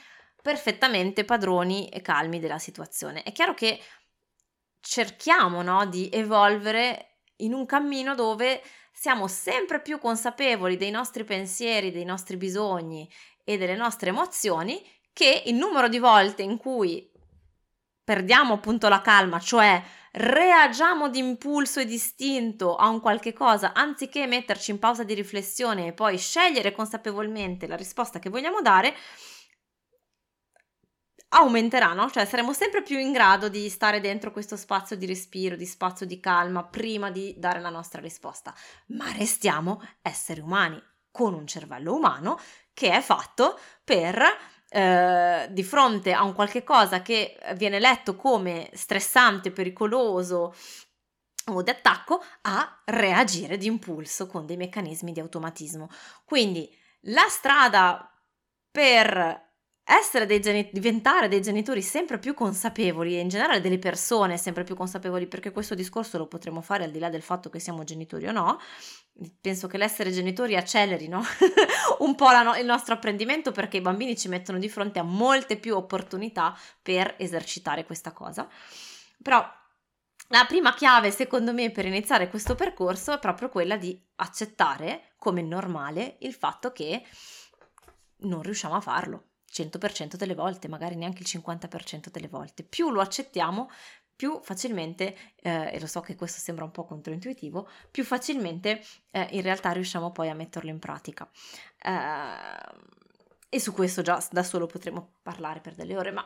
perfettamente 0.42 1.26
padroni 1.26 1.90
e 1.90 2.02
calmi 2.02 2.40
della 2.40 2.60
situazione. 2.60 3.24
È 3.24 3.34
chiaro 3.34 3.54
che 3.54 3.82
cerchiamo 4.80 5.64
no, 5.64 5.86
di 5.88 6.08
evolvere 6.14 7.18
in 7.38 7.54
un 7.54 7.66
cammino 7.66 8.16
dove 8.16 8.62
siamo 8.98 9.28
sempre 9.28 9.82
più 9.82 10.00
consapevoli 10.00 10.78
dei 10.78 10.90
nostri 10.90 11.26
pensieri, 11.26 11.92
dei 11.92 12.06
nostri 12.06 12.38
bisogni 12.38 13.08
e 13.44 13.58
delle 13.58 13.76
nostre 13.76 14.10
emozioni, 14.10 14.82
che 15.12 15.44
il 15.46 15.56
numero 15.56 15.90
di 15.90 16.00
volte 16.00 16.44
in 16.44 16.58
cui 16.58 17.12
perdiamo 18.04 18.54
appunto 18.54 18.88
la 18.88 19.02
calma, 19.02 19.40
cioè 19.40 19.82
reagiamo 20.12 21.10
d'impulso 21.10 21.82
e 21.82 21.86
distinto 21.86 22.76
a 22.76 22.88
un 22.88 23.02
qualche 23.02 23.34
cosa, 23.34 23.74
anziché 23.74 24.28
metterci 24.28 24.72
in 24.72 24.80
pausa 24.80 25.04
di 25.04 25.14
riflessione 25.14 25.88
e 25.88 25.94
poi 25.94 26.18
scegliere 26.18 26.72
consapevolmente 26.72 27.68
la 27.68 27.76
risposta 27.76 28.20
che 28.20 28.30
vogliamo 28.30 28.62
dare, 28.62 28.96
aumenterà, 31.36 31.94
no? 31.94 32.10
Cioè 32.10 32.26
saremo 32.26 32.54
sempre 32.54 32.82
più 32.82 32.98
in 32.98 33.12
grado 33.12 33.50
di 33.50 33.70
stare 33.70 34.00
dentro 34.00 34.32
questo 34.32 34.56
spazio 34.56 34.96
di 34.96 35.06
respiro, 35.06 35.56
di 35.56 35.66
spazio 35.66 36.06
di 36.06 36.20
calma 36.20 36.64
prima 36.64 37.12
di 37.12 37.36
dare 37.38 37.60
la 37.60 37.70
nostra 37.70 38.02
risposta. 38.02 38.54
Ma 38.88 39.12
restiamo 39.12 39.82
esseri 40.02 40.40
umani 40.40 40.82
con 41.12 41.34
un 41.34 41.46
cervello 41.46 41.94
umano 41.94 42.40
che 42.74 42.92
è 42.92 43.02
fatto 43.02 43.60
per 43.84 44.22
eh, 44.70 45.48
di 45.50 45.64
fronte 45.64 46.14
a 46.14 46.24
un 46.24 46.34
qualche 46.34 46.64
cosa 46.64 47.02
che 47.02 47.38
viene 47.56 47.80
letto 47.80 48.16
come 48.16 48.70
stressante, 48.74 49.52
pericoloso 49.52 50.56
o 51.48 51.62
di 51.62 51.70
attacco, 51.70 52.24
a 52.42 52.82
reagire 52.86 53.58
di 53.58 53.68
impulso 53.68 54.26
con 54.26 54.46
dei 54.46 54.58
meccanismi 54.58 55.12
di 55.12 55.20
automatismo. 55.20 55.90
Quindi 56.24 56.74
la 57.02 57.28
strada 57.28 58.10
per 58.72 59.45
essere 59.88 60.26
dei 60.26 60.42
geni- 60.42 60.68
diventare 60.74 61.28
dei 61.28 61.44
genitori 61.44 61.84
sempre 61.84 62.18
più 62.18 62.34
consapevoli 62.34 63.16
e 63.16 63.20
in 63.20 63.28
generale 63.28 63.62
delle 63.62 63.78
persone 63.78 64.36
sempre 64.36 64.64
più 64.64 64.76
consapevoli, 64.76 65.28
perché 65.28 65.52
questo 65.52 65.76
discorso 65.76 66.18
lo 66.18 66.26
potremo 66.26 66.62
fare 66.62 66.84
al 66.84 66.92
di 66.92 66.98
là 66.98 67.10
del 67.10 67.22
fatto 67.22 67.52
che 67.52 67.60
siamo 67.60 67.84
genitori 67.84 68.26
o 68.28 68.32
no. 68.32 68.60
Penso 69.40 69.68
che 69.68 69.78
l'essere 69.78 70.12
genitori 70.12 70.56
acceleri 70.56 71.08
no? 71.08 71.22
un 72.00 72.16
po' 72.16 72.32
no- 72.32 72.56
il 72.56 72.66
nostro 72.66 72.96
apprendimento 72.96 73.52
perché 73.52 73.78
i 73.78 73.82
bambini 73.82 74.18
ci 74.18 74.28
mettono 74.28 74.58
di 74.58 74.70
fronte 74.70 74.98
a 74.98 75.04
molte 75.04 75.56
più 75.58 75.76
opportunità 75.76 76.58
per 76.82 77.14
esercitare 77.20 77.86
questa 77.86 78.12
cosa. 78.12 78.48
Però 79.22 79.48
la 80.30 80.46
prima 80.48 80.74
chiave, 80.74 81.12
secondo 81.12 81.54
me, 81.54 81.70
per 81.70 81.86
iniziare 81.86 82.28
questo 82.28 82.56
percorso 82.56 83.14
è 83.14 83.20
proprio 83.20 83.50
quella 83.50 83.78
di 83.78 84.04
accettare 84.16 85.14
come 85.18 85.44
normale 85.44 86.16
il 86.22 86.34
fatto 86.34 86.72
che 86.72 87.04
non 88.22 88.42
riusciamo 88.42 88.74
a 88.74 88.82
farlo 88.82 89.26
100% 89.56 90.16
delle 90.16 90.36
volte, 90.36 90.68
magari 90.68 90.96
neanche 90.96 91.22
il 91.22 91.28
50% 91.30 92.10
delle 92.12 92.28
volte. 92.28 92.64
Più 92.64 92.92
lo 92.92 93.00
accettiamo, 93.00 93.70
più 94.16 94.40
facilmente, 94.42 95.16
eh, 95.42 95.70
e 95.74 95.80
lo 95.80 95.88
so 95.88 96.02
che 96.02 96.16
questo 96.16 96.40
sembra 96.40 96.66
un 96.66 96.72
po' 96.72 96.86
controintuitivo, 96.86 97.70
più 97.90 98.04
facilmente 98.04 98.84
eh, 99.12 99.28
in 99.32 99.42
realtà 99.42 99.72
riusciamo 99.72 100.12
poi 100.12 100.30
a 100.30 100.36
metterlo 100.36 100.70
in 100.70 100.80
pratica. 100.80 101.30
Eh, 101.82 102.94
e 103.50 103.60
su 103.60 103.72
questo 103.72 104.02
già 104.02 104.22
da 104.32 104.44
solo 104.44 104.66
potremo 104.66 105.14
parlare 105.22 105.62
per 105.62 105.76
delle 105.76 105.96
ore, 105.96 106.12
ma 106.12 106.26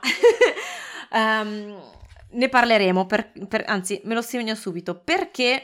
um, 1.12 1.80
ne 2.32 2.50
parleremo, 2.50 3.06
per, 3.06 3.32
per, 3.48 3.66
anzi 3.68 4.02
me 4.06 4.16
lo 4.16 4.24
segno 4.24 4.56
subito, 4.56 5.00
perché 5.00 5.64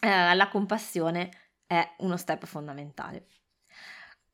eh, 0.00 0.34
la 0.34 0.48
compassione 0.48 1.30
è 1.66 1.94
uno 1.98 2.18
step 2.18 2.44
fondamentale. 2.44 3.26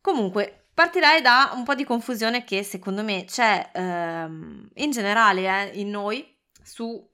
Comunque, 0.01 0.64
Partirei 0.75 1.23
da 1.23 1.53
un 1.55 1.63
po' 1.63 1.77
di 1.77 1.85
confusione 1.85 2.43
che 2.43 2.65
secondo 2.65 3.05
me 3.05 3.25
c'è 3.27 3.71
ehm, 3.73 4.71
in 4.75 4.91
generale 4.91 5.71
eh, 5.71 5.79
in 5.79 5.89
noi 5.89 6.37
su 6.63 7.09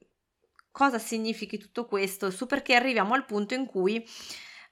cosa 0.71 0.97
significhi 0.97 1.59
tutto 1.59 1.85
questo, 1.85 2.31
su 2.31 2.47
perché 2.47 2.73
arriviamo 2.73 3.13
al 3.13 3.25
punto 3.25 3.53
in 3.53 3.67
cui, 3.67 4.03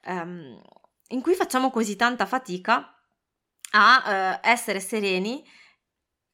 ehm, 0.02 0.60
in 1.08 1.20
cui 1.22 1.34
facciamo 1.34 1.70
così 1.70 1.94
tanta 1.94 2.26
fatica 2.26 2.92
a 3.72 4.40
eh, 4.42 4.50
essere 4.50 4.80
sereni 4.80 5.46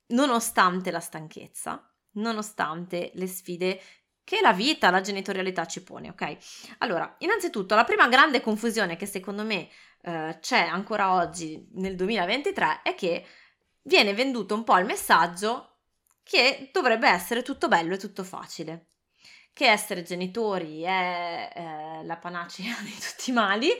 nonostante 0.08 0.90
la 0.90 1.00
stanchezza, 1.00 1.94
nonostante 2.12 3.10
le 3.14 3.26
sfide 3.26 3.80
che 4.26 4.40
la 4.42 4.52
vita, 4.52 4.90
la 4.90 5.00
genitorialità 5.00 5.66
ci 5.66 5.84
pone, 5.84 6.08
ok? 6.08 6.36
Allora, 6.78 7.14
innanzitutto 7.18 7.76
la 7.76 7.84
prima 7.84 8.08
grande 8.08 8.40
confusione 8.40 8.96
che 8.96 9.06
secondo 9.06 9.44
me 9.44 9.68
eh, 10.02 10.38
c'è 10.40 10.66
ancora 10.66 11.12
oggi 11.12 11.64
nel 11.74 11.94
2023 11.94 12.80
è 12.82 12.96
che 12.96 13.24
viene 13.82 14.14
venduto 14.14 14.56
un 14.56 14.64
po' 14.64 14.76
il 14.78 14.84
messaggio 14.84 15.76
che 16.24 16.70
dovrebbe 16.72 17.08
essere 17.08 17.42
tutto 17.42 17.68
bello 17.68 17.94
e 17.94 17.98
tutto 17.98 18.24
facile 18.24 18.88
che 19.52 19.70
essere 19.70 20.02
genitori 20.02 20.82
è 20.82 21.50
eh, 21.54 22.04
la 22.04 22.16
panacea 22.16 22.74
di 22.82 22.92
tutti 22.92 23.30
i 23.30 23.32
mali, 23.32 23.70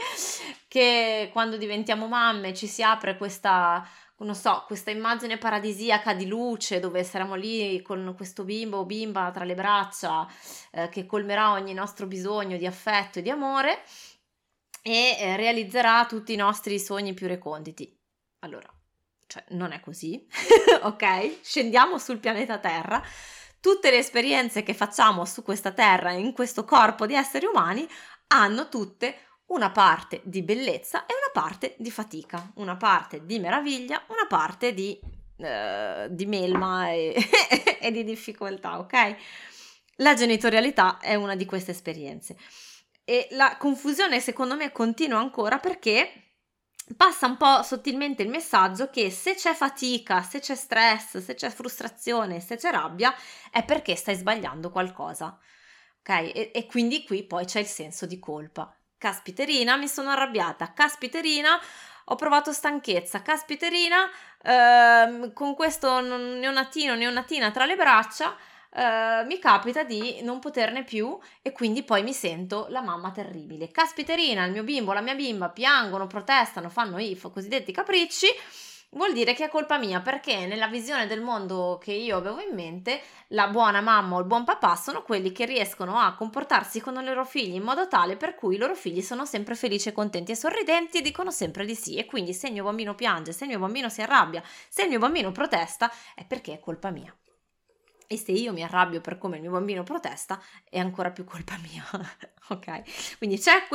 che 0.69 1.29
quando 1.35 1.59
diventiamo 1.59 2.07
mamme 2.07 2.55
ci 2.55 2.67
si 2.67 2.83
apre 2.83 3.19
questa, 3.19 3.87
non 4.25 4.35
so, 4.35 4.65
questa 4.67 4.91
immagine 4.91 5.37
paradisiaca 5.37 6.15
di 6.15 6.27
luce 6.27 6.81
dove 6.81 7.05
saremo 7.05 7.35
lì 7.35 7.83
con 7.83 8.15
questo 8.17 8.45
bimbo 8.45 8.79
o 8.79 8.87
bimba 8.87 9.31
tra 9.31 9.45
le 9.45 9.55
braccia 9.55 10.27
eh, 10.71 10.89
che 10.89 11.05
colmerà 11.05 11.51
ogni 11.51 11.75
nostro 11.75 12.07
bisogno 12.07 12.57
di 12.57 12.67
affetto 12.67 13.19
e 13.19 13.23
di 13.23 13.29
amore 13.29 13.83
e 14.83 15.17
eh, 15.19 15.37
realizzerà 15.37 16.07
tutti 16.07 16.33
i 16.33 16.37
nostri 16.37 16.79
sogni 16.79 17.13
più 17.13 17.27
reconditi. 17.27 17.95
Allora, 18.41 18.73
cioè, 19.27 19.45
non 19.49 19.73
è 19.73 19.81
così, 19.81 20.27
ok? 20.83 21.41
Scendiamo 21.43 21.99
sul 21.99 22.19
pianeta 22.19 22.59
Terra. 22.59 23.03
Tutte 23.61 23.91
le 23.91 23.99
esperienze 23.99 24.63
che 24.63 24.75
facciamo 24.75 25.25
su 25.25 25.43
questa 25.43 25.73
Terra, 25.73 26.13
in 26.13 26.33
questo 26.33 26.65
corpo 26.65 27.05
di 27.05 27.15
esseri 27.15 27.45
umani, 27.45 27.87
hanno 28.29 28.69
tutte 28.69 29.26
una 29.47 29.71
parte 29.71 30.21
di 30.25 30.43
bellezza 30.43 31.07
e 31.07 31.15
una 31.15 31.31
parte 31.33 31.75
di 31.79 31.91
fatica, 31.91 32.51
una 32.57 32.77
parte 32.77 33.25
di 33.25 33.39
meraviglia, 33.39 34.03
una 34.09 34.27
parte 34.27 34.75
di, 34.75 34.99
uh, 35.37 36.09
di 36.09 36.27
melma 36.27 36.91
e, 36.91 37.15
e 37.81 37.91
di 37.91 38.05
difficoltà, 38.05 38.79
ok? 38.79 39.17
La 39.97 40.15
genitorialità 40.15 40.99
è 40.99 41.15
una 41.15 41.37
di 41.37 41.45
queste 41.45 41.71
esperienze. 41.71 42.37
E 43.05 43.29
la 43.31 43.57
confusione 43.57 44.21
secondo 44.21 44.57
me 44.57 44.73
continua 44.73 45.21
ancora 45.21 45.59
perché 45.59 46.27
passa 46.97 47.27
un 47.27 47.37
po' 47.37 47.63
sottilmente 47.63 48.23
il 48.23 48.29
messaggio 48.29 48.91
che 48.91 49.11
se 49.11 49.35
c'è 49.35 49.55
fatica, 49.55 50.23
se 50.23 50.41
c'è 50.41 50.55
stress, 50.55 51.19
se 51.19 51.35
c'è 51.35 51.51
frustrazione, 51.51 52.41
se 52.41 52.57
c'è 52.57 52.71
rabbia, 52.71 53.15
è 53.51 53.65
perché 53.65 53.97
stai 53.97 54.17
sbagliando 54.17 54.71
qualcosa. 54.71 55.39
Ok? 56.01 56.09
E, 56.09 56.51
e 56.53 56.67
quindi 56.67 57.05
qui 57.05 57.25
poi 57.25 57.45
c'è 57.45 57.61
il 57.61 57.67
senso 57.67 58.07
di 58.07 58.19
colpa. 58.19 58.77
Caspiterina, 59.07 59.77
mi 59.77 59.87
sono 59.87 60.11
arrabbiata. 60.11 60.73
Caspiterina, 60.73 61.61
ho 62.07 62.17
provato 62.17 62.53
stanchezza. 62.53 63.23
Caspiterina, 63.23 64.11
ehm, 64.43 65.33
con 65.33 65.55
questo 65.55 66.01
neonatino, 66.01 66.97
neonatina 66.97 67.53
tra 67.53 67.67
le 67.67 67.77
braccia 67.77 68.37
Uh, 68.69 69.25
mi 69.25 69.39
capita 69.39 69.85
di 69.85 70.21
non 70.21 70.39
poterne 70.39 70.85
più 70.85 71.19
e 71.41 71.51
quindi 71.53 71.83
poi 71.83 72.03
mi 72.03 72.13
sento 72.13 72.67
la 72.69 72.83
mamma 72.83 73.11
terribile. 73.11 73.71
Caspiterina, 73.71 74.45
il 74.45 74.53
mio 74.53 74.65
bimbo, 74.65 74.93
la 74.93 75.01
mia 75.01 75.15
bimba 75.15 75.49
piangono, 75.49 76.07
protestano, 76.07 76.69
fanno 76.69 76.99
i 76.99 77.19
cosiddetti 77.19 77.73
capricci. 77.73 78.27
Vuol 78.97 79.13
dire 79.13 79.35
che 79.35 79.45
è 79.45 79.49
colpa 79.51 79.77
mia 79.77 80.01
perché 80.01 80.47
nella 80.47 80.69
visione 80.69 81.07
del 81.07 81.21
mondo 81.21 81.79
che 81.79 81.93
io 81.93 82.17
avevo 82.17 82.41
in 82.41 82.55
mente, 82.55 83.03
la 83.29 83.49
buona 83.49 83.83
mamma 83.83 84.17
o 84.17 84.21
il 84.21 84.25
buon 84.25 84.45
papà 84.45 84.75
sono 84.75 85.03
quelli 85.03 85.33
che 85.33 85.45
riescono 85.45 85.99
a 85.99 86.15
comportarsi 86.15 86.81
con 86.81 86.99
i 86.99 87.05
loro 87.05 87.27
figli 87.27 87.57
in 87.57 87.63
modo 87.63 87.89
tale 87.89 88.17
per 88.17 88.35
cui 88.35 88.55
i 88.55 88.59
loro 88.59 88.75
figli 88.75 89.03
sono 89.03 89.27
sempre 89.27 89.55
felici, 89.55 89.93
contenti 89.93 90.33
e 90.33 90.37
sorridenti 90.37 90.97
e 90.97 91.03
dicono 91.03 91.31
sempre 91.31 91.67
di 91.67 91.75
sì. 91.75 91.97
E 91.97 92.07
quindi 92.07 92.33
se 92.33 92.47
il 92.47 92.55
mio 92.55 92.65
bambino 92.65 92.95
piange, 92.95 93.33
se 93.33 93.45
il 93.45 93.51
mio 93.51 93.59
bambino 93.59 93.91
si 93.91 94.01
arrabbia, 94.01 94.43
se 94.67 94.85
il 94.85 94.89
mio 94.89 94.99
bambino 94.99 95.31
protesta, 95.31 95.93
è 96.15 96.25
perché 96.25 96.55
è 96.55 96.59
colpa 96.59 96.89
mia. 96.89 97.15
E 98.07 98.17
se 98.17 98.33
io 98.33 98.53
mi 98.53 98.63
arrabbio 98.63 99.01
per 99.01 99.19
come 99.19 99.37
il 99.37 99.43
mio 99.43 99.51
bambino 99.51 99.83
protesta, 99.83 100.41
è 100.69 100.79
ancora 100.79 101.11
più 101.11 101.25
colpa 101.25 101.57
mia. 101.63 101.85
ok? 102.49 103.17
Quindi 103.19 103.39
c'è 103.39 103.67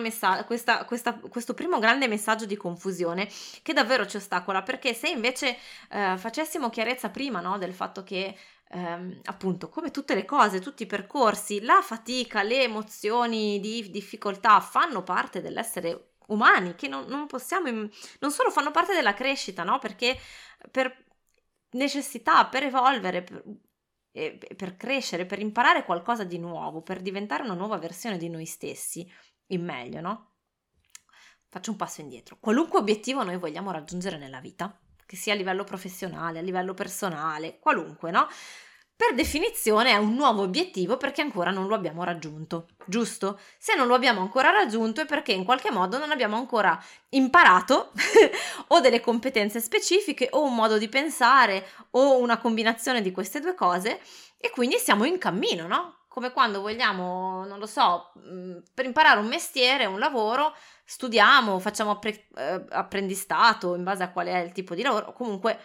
messa- 0.00 0.44
questa, 0.44 0.84
questa, 0.84 1.14
questo 1.14 1.54
primo 1.54 1.78
grande 1.78 2.08
messaggio 2.08 2.46
di 2.46 2.56
confusione 2.56 3.28
che 3.62 3.72
davvero 3.72 4.06
ci 4.06 4.16
ostacola, 4.16 4.62
perché 4.62 4.94
se 4.94 5.08
invece 5.08 5.56
eh, 5.90 6.16
facessimo 6.16 6.70
chiarezza 6.70 7.10
prima 7.10 7.40
no, 7.40 7.58
del 7.58 7.72
fatto 7.72 8.02
che 8.02 8.36
ehm, 8.70 9.20
appunto 9.24 9.68
come 9.68 9.90
tutte 9.90 10.14
le 10.14 10.24
cose, 10.24 10.60
tutti 10.60 10.84
i 10.84 10.86
percorsi, 10.86 11.60
la 11.60 11.80
fatica, 11.82 12.42
le 12.42 12.62
emozioni 12.62 13.60
di 13.60 13.90
difficoltà 13.90 14.60
fanno 14.60 15.02
parte 15.02 15.40
dell'essere 15.40 16.14
umani, 16.28 16.74
che 16.74 16.88
non, 16.88 17.04
non 17.06 17.26
possiamo, 17.26 17.68
non 17.68 18.30
solo 18.30 18.50
fanno 18.50 18.70
parte 18.70 18.94
della 18.94 19.14
crescita, 19.14 19.64
no? 19.64 19.78
Perché 19.78 20.18
per 20.70 21.04
necessità 21.72 22.46
per 22.46 22.64
evolvere, 22.64 23.22
per, 23.22 23.42
per 24.12 24.76
crescere, 24.76 25.24
per 25.24 25.38
imparare 25.38 25.84
qualcosa 25.84 26.24
di 26.24 26.38
nuovo, 26.38 26.82
per 26.82 27.00
diventare 27.00 27.42
una 27.42 27.54
nuova 27.54 27.78
versione 27.78 28.18
di 28.18 28.28
noi 28.28 28.44
stessi, 28.44 29.10
in 29.46 29.64
meglio, 29.64 30.00
no? 30.00 30.30
Faccio 31.48 31.70
un 31.70 31.76
passo 31.76 32.00
indietro. 32.00 32.38
Qualunque 32.38 32.78
obiettivo 32.78 33.22
noi 33.22 33.38
vogliamo 33.38 33.70
raggiungere 33.70 34.18
nella 34.18 34.40
vita, 34.40 34.78
che 35.04 35.16
sia 35.16 35.32
a 35.32 35.36
livello 35.36 35.64
professionale, 35.64 36.38
a 36.38 36.42
livello 36.42 36.74
personale, 36.74 37.58
qualunque, 37.58 38.10
no? 38.10 38.26
Per 39.04 39.14
definizione 39.16 39.90
è 39.90 39.96
un 39.96 40.14
nuovo 40.14 40.42
obiettivo 40.42 40.96
perché 40.96 41.22
ancora 41.22 41.50
non 41.50 41.66
lo 41.66 41.74
abbiamo 41.74 42.04
raggiunto, 42.04 42.68
giusto? 42.84 43.40
Se 43.58 43.74
non 43.74 43.88
lo 43.88 43.96
abbiamo 43.96 44.20
ancora 44.20 44.50
raggiunto 44.50 45.00
è 45.00 45.06
perché 45.06 45.32
in 45.32 45.42
qualche 45.42 45.72
modo 45.72 45.98
non 45.98 46.12
abbiamo 46.12 46.36
ancora 46.36 46.80
imparato 47.08 47.90
o 48.68 48.78
delle 48.78 49.00
competenze 49.00 49.60
specifiche 49.60 50.28
o 50.30 50.44
un 50.44 50.54
modo 50.54 50.78
di 50.78 50.88
pensare 50.88 51.66
o 51.90 52.18
una 52.18 52.38
combinazione 52.38 53.02
di 53.02 53.10
queste 53.10 53.40
due 53.40 53.56
cose 53.56 54.00
e 54.38 54.50
quindi 54.50 54.78
siamo 54.78 55.04
in 55.04 55.18
cammino, 55.18 55.66
no? 55.66 56.02
Come 56.06 56.30
quando 56.30 56.60
vogliamo, 56.60 57.44
non 57.44 57.58
lo 57.58 57.66
so, 57.66 58.12
mm, 58.20 58.58
per 58.72 58.84
imparare 58.84 59.18
un 59.18 59.26
mestiere, 59.26 59.84
un 59.84 59.98
lavoro, 59.98 60.54
studiamo, 60.84 61.58
facciamo 61.58 62.00
eh, 62.00 62.64
apprendistato 62.68 63.74
in 63.74 63.82
base 63.82 64.04
a 64.04 64.12
qual 64.12 64.28
è 64.28 64.38
il 64.38 64.52
tipo 64.52 64.76
di 64.76 64.82
lavoro, 64.82 65.12
comunque 65.12 65.58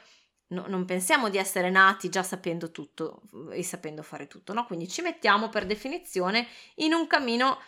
no, 0.47 0.65
non 0.67 0.85
pensiamo 0.85 1.29
di 1.29 1.37
essere 1.37 1.69
nati 1.69 2.09
già 2.09 2.23
sapendo 2.23 2.71
tutto 2.71 3.21
e 3.51 3.63
sapendo 3.63 4.03
fare 4.03 4.27
tutto, 4.27 4.53
no? 4.53 4.65
Quindi 4.65 4.87
ci 4.87 5.01
mettiamo 5.01 5.49
per 5.49 5.65
definizione 5.65 6.47
in 6.75 6.93
un 6.93 7.07
cammino, 7.07 7.59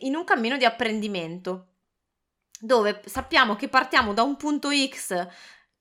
in 0.00 0.14
un 0.14 0.24
cammino 0.24 0.56
di 0.56 0.64
apprendimento 0.64 1.68
dove 2.60 3.02
sappiamo 3.06 3.56
che 3.56 3.68
partiamo 3.68 4.14
da 4.14 4.22
un 4.22 4.36
punto 4.36 4.70
X 4.70 5.26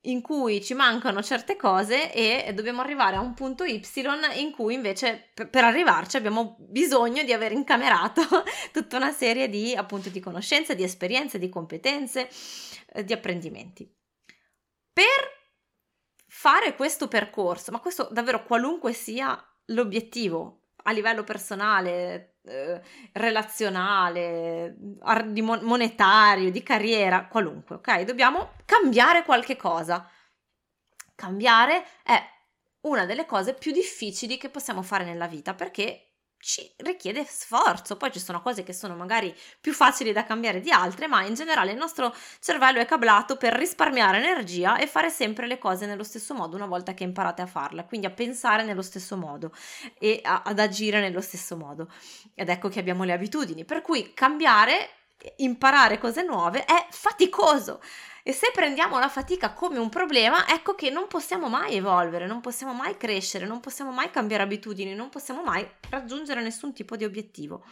in 0.05 0.21
cui 0.21 0.61
ci 0.61 0.73
mancano 0.73 1.21
certe 1.21 1.55
cose 1.55 2.11
e 2.11 2.51
dobbiamo 2.53 2.81
arrivare 2.81 3.15
a 3.15 3.21
un 3.21 3.33
punto 3.33 3.63
Y 3.63 3.81
in 4.35 4.51
cui 4.51 4.73
invece 4.73 5.29
per 5.33 5.63
arrivarci 5.63 6.17
abbiamo 6.17 6.57
bisogno 6.59 7.23
di 7.23 7.31
aver 7.31 7.53
incamerato 7.53 8.21
tutta 8.73 8.97
una 8.97 9.11
serie 9.11 9.47
di 9.47 9.73
appunto 9.73 10.09
di 10.09 10.19
conoscenze, 10.19 10.75
di 10.75 10.83
esperienze, 10.83 11.39
di 11.39 11.47
competenze, 11.47 12.29
eh, 12.93 13.05
di 13.05 13.13
apprendimenti. 13.13 13.89
Per 14.91 15.42
fare 16.35 16.75
questo 16.75 17.07
percorso, 17.07 17.71
ma 17.71 17.79
questo 17.79 18.09
davvero 18.11 18.43
qualunque 18.43 18.91
sia 18.91 19.39
l'obiettivo 19.67 20.61
a 20.85 20.91
livello 20.91 21.23
personale, 21.23 22.37
eh, 22.43 22.81
relazionale, 23.13 24.75
di 25.27 25.41
monetario, 25.41 26.49
di 26.49 26.63
carriera, 26.63 27.27
qualunque, 27.27 27.75
ok? 27.75 28.01
Dobbiamo 28.01 28.53
cambiare 28.65 29.23
qualche 29.23 29.55
cosa. 29.55 30.09
Cambiare 31.15 31.85
è 32.01 32.19
una 32.81 33.05
delle 33.05 33.27
cose 33.27 33.53
più 33.53 33.71
difficili 33.71 34.37
che 34.37 34.49
possiamo 34.49 34.81
fare 34.81 35.05
nella 35.05 35.27
vita 35.27 35.53
perché 35.53 36.12
ci 36.43 36.69
richiede 36.77 37.25
sforzo. 37.25 37.95
Poi 37.95 38.11
ci 38.11 38.19
sono 38.19 38.41
cose 38.41 38.63
che 38.63 38.73
sono 38.73 38.95
magari 38.95 39.33
più 39.61 39.73
facili 39.73 40.11
da 40.11 40.25
cambiare 40.25 40.59
di 40.59 40.71
altre, 40.71 41.07
ma 41.07 41.23
in 41.23 41.33
generale 41.35 41.71
il 41.71 41.77
nostro 41.77 42.13
cervello 42.41 42.79
è 42.79 42.85
cablato 42.85 43.37
per 43.37 43.53
risparmiare 43.53 44.17
energia 44.17 44.77
e 44.77 44.85
fare 44.85 45.09
sempre 45.09 45.47
le 45.47 45.57
cose 45.57 45.85
nello 45.85 46.03
stesso 46.03 46.33
modo 46.33 46.57
una 46.57 46.65
volta 46.65 46.93
che 46.93 47.03
imparate 47.03 47.41
a 47.41 47.45
farle, 47.45 47.85
quindi 47.85 48.07
a 48.07 48.11
pensare 48.11 48.63
nello 48.63 48.81
stesso 48.81 49.15
modo 49.15 49.53
e 49.97 50.19
a, 50.21 50.41
ad 50.45 50.59
agire 50.59 50.99
nello 50.99 51.21
stesso 51.21 51.55
modo. 51.55 51.89
Ed 52.35 52.49
ecco 52.49 52.67
che 52.67 52.79
abbiamo 52.79 53.05
le 53.05 53.13
abitudini, 53.13 53.63
per 53.63 53.81
cui 53.81 54.13
cambiare, 54.13 54.89
imparare 55.37 55.97
cose 55.97 56.23
nuove 56.23 56.65
è 56.65 56.87
faticoso. 56.89 57.79
E 58.25 58.31
se 58.31 58.51
prendiamo 58.53 58.99
la 58.99 59.09
fatica 59.09 59.51
come 59.51 59.77
un 59.79 59.89
problema, 59.89 60.47
ecco 60.47 60.75
che 60.75 60.89
non 60.89 61.07
possiamo 61.07 61.49
mai 61.49 61.75
evolvere, 61.75 62.25
non 62.25 62.39
possiamo 62.39 62.73
mai 62.73 62.95
crescere, 62.95 63.45
non 63.45 63.59
possiamo 63.59 63.91
mai 63.91 64.09
cambiare 64.11 64.43
abitudini, 64.43 64.95
non 64.95 65.09
possiamo 65.09 65.43
mai 65.43 65.69
raggiungere 65.89 66.41
nessun 66.41 66.73
tipo 66.73 66.95
di 66.95 67.03
obiettivo. 67.03 67.65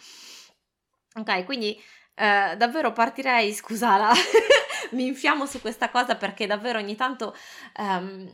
Ok, 1.15 1.45
quindi 1.45 1.81
eh, 2.15 2.55
davvero 2.57 2.91
partirei, 2.91 3.53
scusa, 3.55 3.95
la... 3.95 4.11
mi 4.91 5.05
infiammo 5.05 5.45
su 5.45 5.61
questa 5.61 5.89
cosa 5.89 6.15
perché 6.17 6.47
davvero 6.47 6.79
ogni 6.79 6.97
tanto 6.97 7.33
um, 7.77 8.29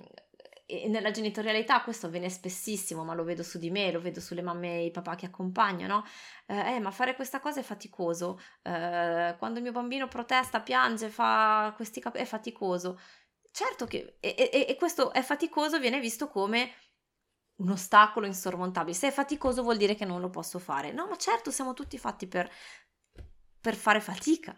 nella 0.88 1.12
genitorialità 1.12 1.82
questo 1.82 2.08
avviene 2.08 2.30
spessissimo, 2.30 3.06
ma 3.06 3.14
lo 3.14 3.24
vedo 3.24 3.42
su 3.42 3.58
di 3.58 3.70
me, 3.70 3.92
lo 3.92 4.02
vedo 4.02 4.20
sulle 4.20 4.42
mamme 4.42 4.80
e 4.80 4.86
i 4.86 4.92
papà 4.92 5.16
che 5.16 5.26
accompagno, 5.26 5.88
no? 5.88 6.04
Eh, 6.46 6.76
eh 6.76 6.80
ma 6.80 6.92
fare 6.92 7.16
questa 7.16 7.40
cosa 7.40 7.62
è 7.62 7.64
faticoso. 7.64 8.40
Eh, 8.64 9.36
quando 9.38 9.60
il 9.60 9.64
mio 9.64 9.72
bambino 9.72 10.08
protesta, 10.08 10.62
piange, 10.62 11.10
fa 11.10 11.72
questi 11.76 12.02
cap- 12.02 12.18
è 12.18 12.26
faticoso. 12.26 13.00
Certo 13.50 13.86
che 13.86 14.18
e, 14.20 14.36
e, 14.38 14.66
e 14.70 14.76
questo 14.76 15.14
è 15.14 15.22
faticoso 15.22 15.80
viene 15.80 16.00
visto 16.00 16.28
come 16.28 16.72
un 17.58 17.70
ostacolo 17.70 18.26
insormontabile. 18.26 18.96
Se 18.96 19.08
è 19.08 19.12
faticoso 19.12 19.64
vuol 19.64 19.78
dire 19.78 19.96
che 19.96 20.06
non 20.06 20.20
lo 20.20 20.30
posso 20.30 20.60
fare. 20.60 20.92
No, 20.92 21.08
ma 21.08 21.16
certo, 21.16 21.50
siamo 21.50 21.74
tutti 21.74 21.98
fatti 21.98 22.28
per, 22.28 22.52
per 23.62 23.76
fare 23.76 24.02
fatica. 24.02 24.56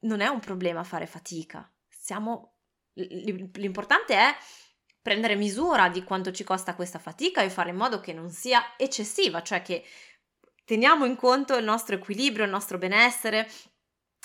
Non 0.00 0.20
è 0.20 0.28
un 0.28 0.40
problema 0.40 0.84
fare 0.84 1.06
fatica. 1.06 1.68
Siamo 1.88 2.52
l'importante 2.96 4.14
è 4.14 4.34
prendere 5.06 5.36
misura 5.36 5.88
di 5.88 6.02
quanto 6.02 6.32
ci 6.32 6.42
costa 6.42 6.74
questa 6.74 6.98
fatica 6.98 7.40
e 7.40 7.48
fare 7.48 7.70
in 7.70 7.76
modo 7.76 8.00
che 8.00 8.12
non 8.12 8.28
sia 8.28 8.72
eccessiva, 8.76 9.40
cioè 9.40 9.62
che 9.62 9.84
teniamo 10.64 11.04
in 11.04 11.14
conto 11.14 11.54
il 11.56 11.62
nostro 11.62 11.94
equilibrio, 11.94 12.44
il 12.44 12.50
nostro 12.50 12.76
benessere, 12.76 13.48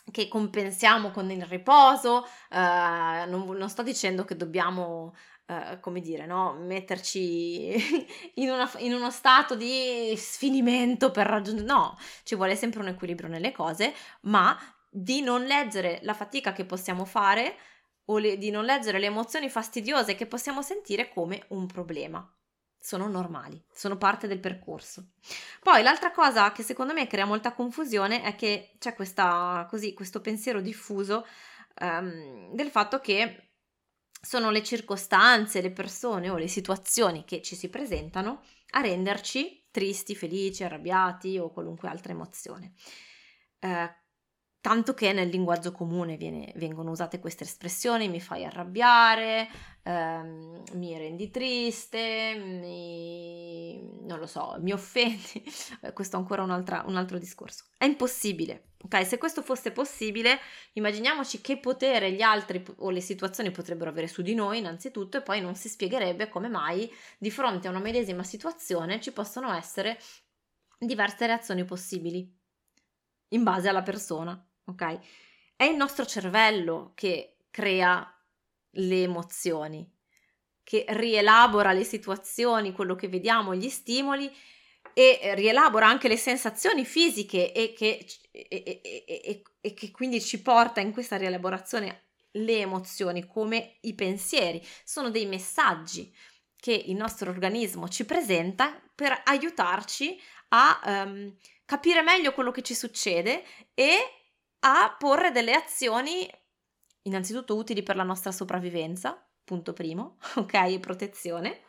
che 0.09 0.27
compensiamo 0.27 1.11
con 1.11 1.29
il 1.29 1.45
riposo. 1.45 2.27
Uh, 2.49 3.29
non, 3.29 3.47
non, 3.55 3.69
sto 3.69 3.83
dicendo 3.83 4.25
che 4.25 4.35
dobbiamo, 4.35 5.13
uh, 5.49 5.79
come 5.79 6.01
dire, 6.01 6.25
no? 6.25 6.53
metterci 6.53 7.75
in, 8.41 8.49
una, 8.49 8.67
in, 8.79 8.95
uno 8.95 9.11
stato 9.11 9.53
di 9.53 10.15
sfinimento 10.17 11.11
per 11.11 11.27
raggiungere. 11.27 11.67
No, 11.67 11.95
ci 12.23 12.33
vuole 12.33 12.55
sempre 12.55 12.79
un 12.79 12.87
equilibrio 12.87 13.29
nelle 13.29 13.51
cose, 13.51 13.93
ma 14.21 14.57
di 14.89 15.21
non 15.21 15.43
leggere 15.43 15.99
la 16.01 16.15
fatica 16.15 16.53
che 16.53 16.65
possiamo 16.65 17.05
fare 17.05 17.55
o 18.11 18.17
le, 18.17 18.37
di 18.37 18.51
non 18.51 18.65
leggere 18.65 18.99
le 18.99 19.05
emozioni 19.07 19.49
fastidiose 19.49 20.15
che 20.15 20.27
possiamo 20.27 20.61
sentire 20.61 21.09
come 21.09 21.45
un 21.49 21.65
problema. 21.65 22.25
Sono 22.77 23.07
normali, 23.07 23.63
sono 23.71 23.97
parte 23.97 24.27
del 24.27 24.39
percorso. 24.39 25.11
Poi 25.61 25.83
l'altra 25.83 26.11
cosa 26.11 26.51
che 26.51 26.63
secondo 26.63 26.93
me 26.93 27.07
crea 27.07 27.25
molta 27.25 27.53
confusione 27.53 28.23
è 28.23 28.35
che 28.35 28.75
c'è 28.79 28.95
questa, 28.95 29.67
così, 29.69 29.93
questo 29.93 30.19
pensiero 30.19 30.61
diffuso 30.61 31.25
um, 31.79 32.53
del 32.53 32.69
fatto 32.69 32.99
che 32.99 33.51
sono 34.19 34.49
le 34.49 34.63
circostanze, 34.63 35.61
le 35.61 35.71
persone 35.71 36.29
o 36.29 36.37
le 36.37 36.47
situazioni 36.47 37.23
che 37.23 37.41
ci 37.41 37.55
si 37.55 37.69
presentano 37.69 38.41
a 38.71 38.81
renderci 38.81 39.67
tristi, 39.71 40.15
felici, 40.15 40.63
arrabbiati 40.63 41.37
o 41.37 41.51
qualunque 41.51 41.87
altra 41.87 42.13
emozione. 42.13 42.73
Uh, 43.59 43.87
tanto 44.61 44.93
che 44.93 45.11
nel 45.11 45.27
linguaggio 45.27 45.71
comune 45.71 46.17
viene, 46.17 46.53
vengono 46.55 46.91
usate 46.91 47.19
queste 47.19 47.43
espressioni, 47.43 48.07
mi 48.07 48.21
fai 48.21 48.45
arrabbiare, 48.45 49.49
ehm, 49.81 50.61
mi 50.73 50.95
rendi 50.99 51.31
triste, 51.31 52.35
mi, 52.35 53.81
non 54.03 54.19
lo 54.19 54.27
so, 54.27 54.57
mi 54.59 54.71
offendi, 54.71 55.43
questo 55.93 56.15
è 56.15 56.19
ancora 56.19 56.43
un, 56.43 56.51
un 56.85 56.95
altro 56.95 57.17
discorso. 57.17 57.65
È 57.75 57.85
impossibile, 57.85 58.73
ok? 58.83 59.03
Se 59.03 59.17
questo 59.17 59.41
fosse 59.41 59.71
possibile, 59.71 60.39
immaginiamoci 60.73 61.41
che 61.41 61.57
potere 61.57 62.11
gli 62.11 62.21
altri 62.21 62.63
o 62.77 62.91
le 62.91 63.01
situazioni 63.01 63.49
potrebbero 63.49 63.89
avere 63.89 64.07
su 64.07 64.21
di 64.21 64.35
noi 64.35 64.59
innanzitutto 64.59 65.17
e 65.17 65.23
poi 65.23 65.41
non 65.41 65.55
si 65.55 65.69
spiegherebbe 65.69 66.29
come 66.29 66.49
mai 66.49 66.87
di 67.17 67.31
fronte 67.31 67.65
a 67.65 67.71
una 67.71 67.79
medesima 67.79 68.23
situazione 68.23 69.01
ci 69.01 69.11
possono 69.11 69.51
essere 69.53 69.99
diverse 70.77 71.25
reazioni 71.25 71.65
possibili 71.65 72.31
in 73.29 73.43
base 73.43 73.69
alla 73.69 73.83
persona 73.83 74.45
ok? 74.65 74.99
È 75.55 75.63
il 75.63 75.75
nostro 75.75 76.05
cervello 76.05 76.91
che 76.95 77.37
crea 77.51 78.05
le 78.75 79.03
emozioni, 79.03 79.89
che 80.63 80.85
rielabora 80.89 81.71
le 81.71 81.83
situazioni, 81.83 82.71
quello 82.71 82.95
che 82.95 83.07
vediamo, 83.07 83.53
gli 83.53 83.69
stimoli 83.69 84.31
e 84.93 85.33
rielabora 85.35 85.87
anche 85.87 86.07
le 86.07 86.17
sensazioni 86.17 86.85
fisiche 86.85 87.53
e 87.53 87.73
che, 87.73 88.05
e, 88.31 88.81
e, 88.81 89.43
e 89.61 89.73
che 89.73 89.91
quindi 89.91 90.21
ci 90.21 90.41
porta 90.41 90.79
in 90.79 90.91
questa 90.91 91.17
rielaborazione 91.17 92.05
le 92.31 92.59
emozioni 92.59 93.25
come 93.25 93.77
i 93.81 93.93
pensieri. 93.93 94.65
Sono 94.83 95.09
dei 95.09 95.25
messaggi 95.25 96.13
che 96.55 96.73
il 96.73 96.95
nostro 96.95 97.29
organismo 97.29 97.89
ci 97.89 98.05
presenta 98.05 98.79
per 98.93 99.19
aiutarci 99.25 100.19
a 100.49 101.05
um, 101.05 101.35
capire 101.65 102.01
meglio 102.01 102.33
quello 102.33 102.51
che 102.51 102.61
ci 102.61 102.75
succede 102.75 103.43
e 103.73 104.20
a 104.61 104.95
porre 104.97 105.31
delle 105.31 105.53
azioni 105.53 106.29
innanzitutto 107.03 107.55
utili 107.55 107.83
per 107.83 107.95
la 107.95 108.03
nostra 108.03 108.31
sopravvivenza, 108.31 109.23
punto 109.43 109.73
primo, 109.73 110.17
ok, 110.35 110.53
e 110.53 110.79
protezione, 110.79 111.61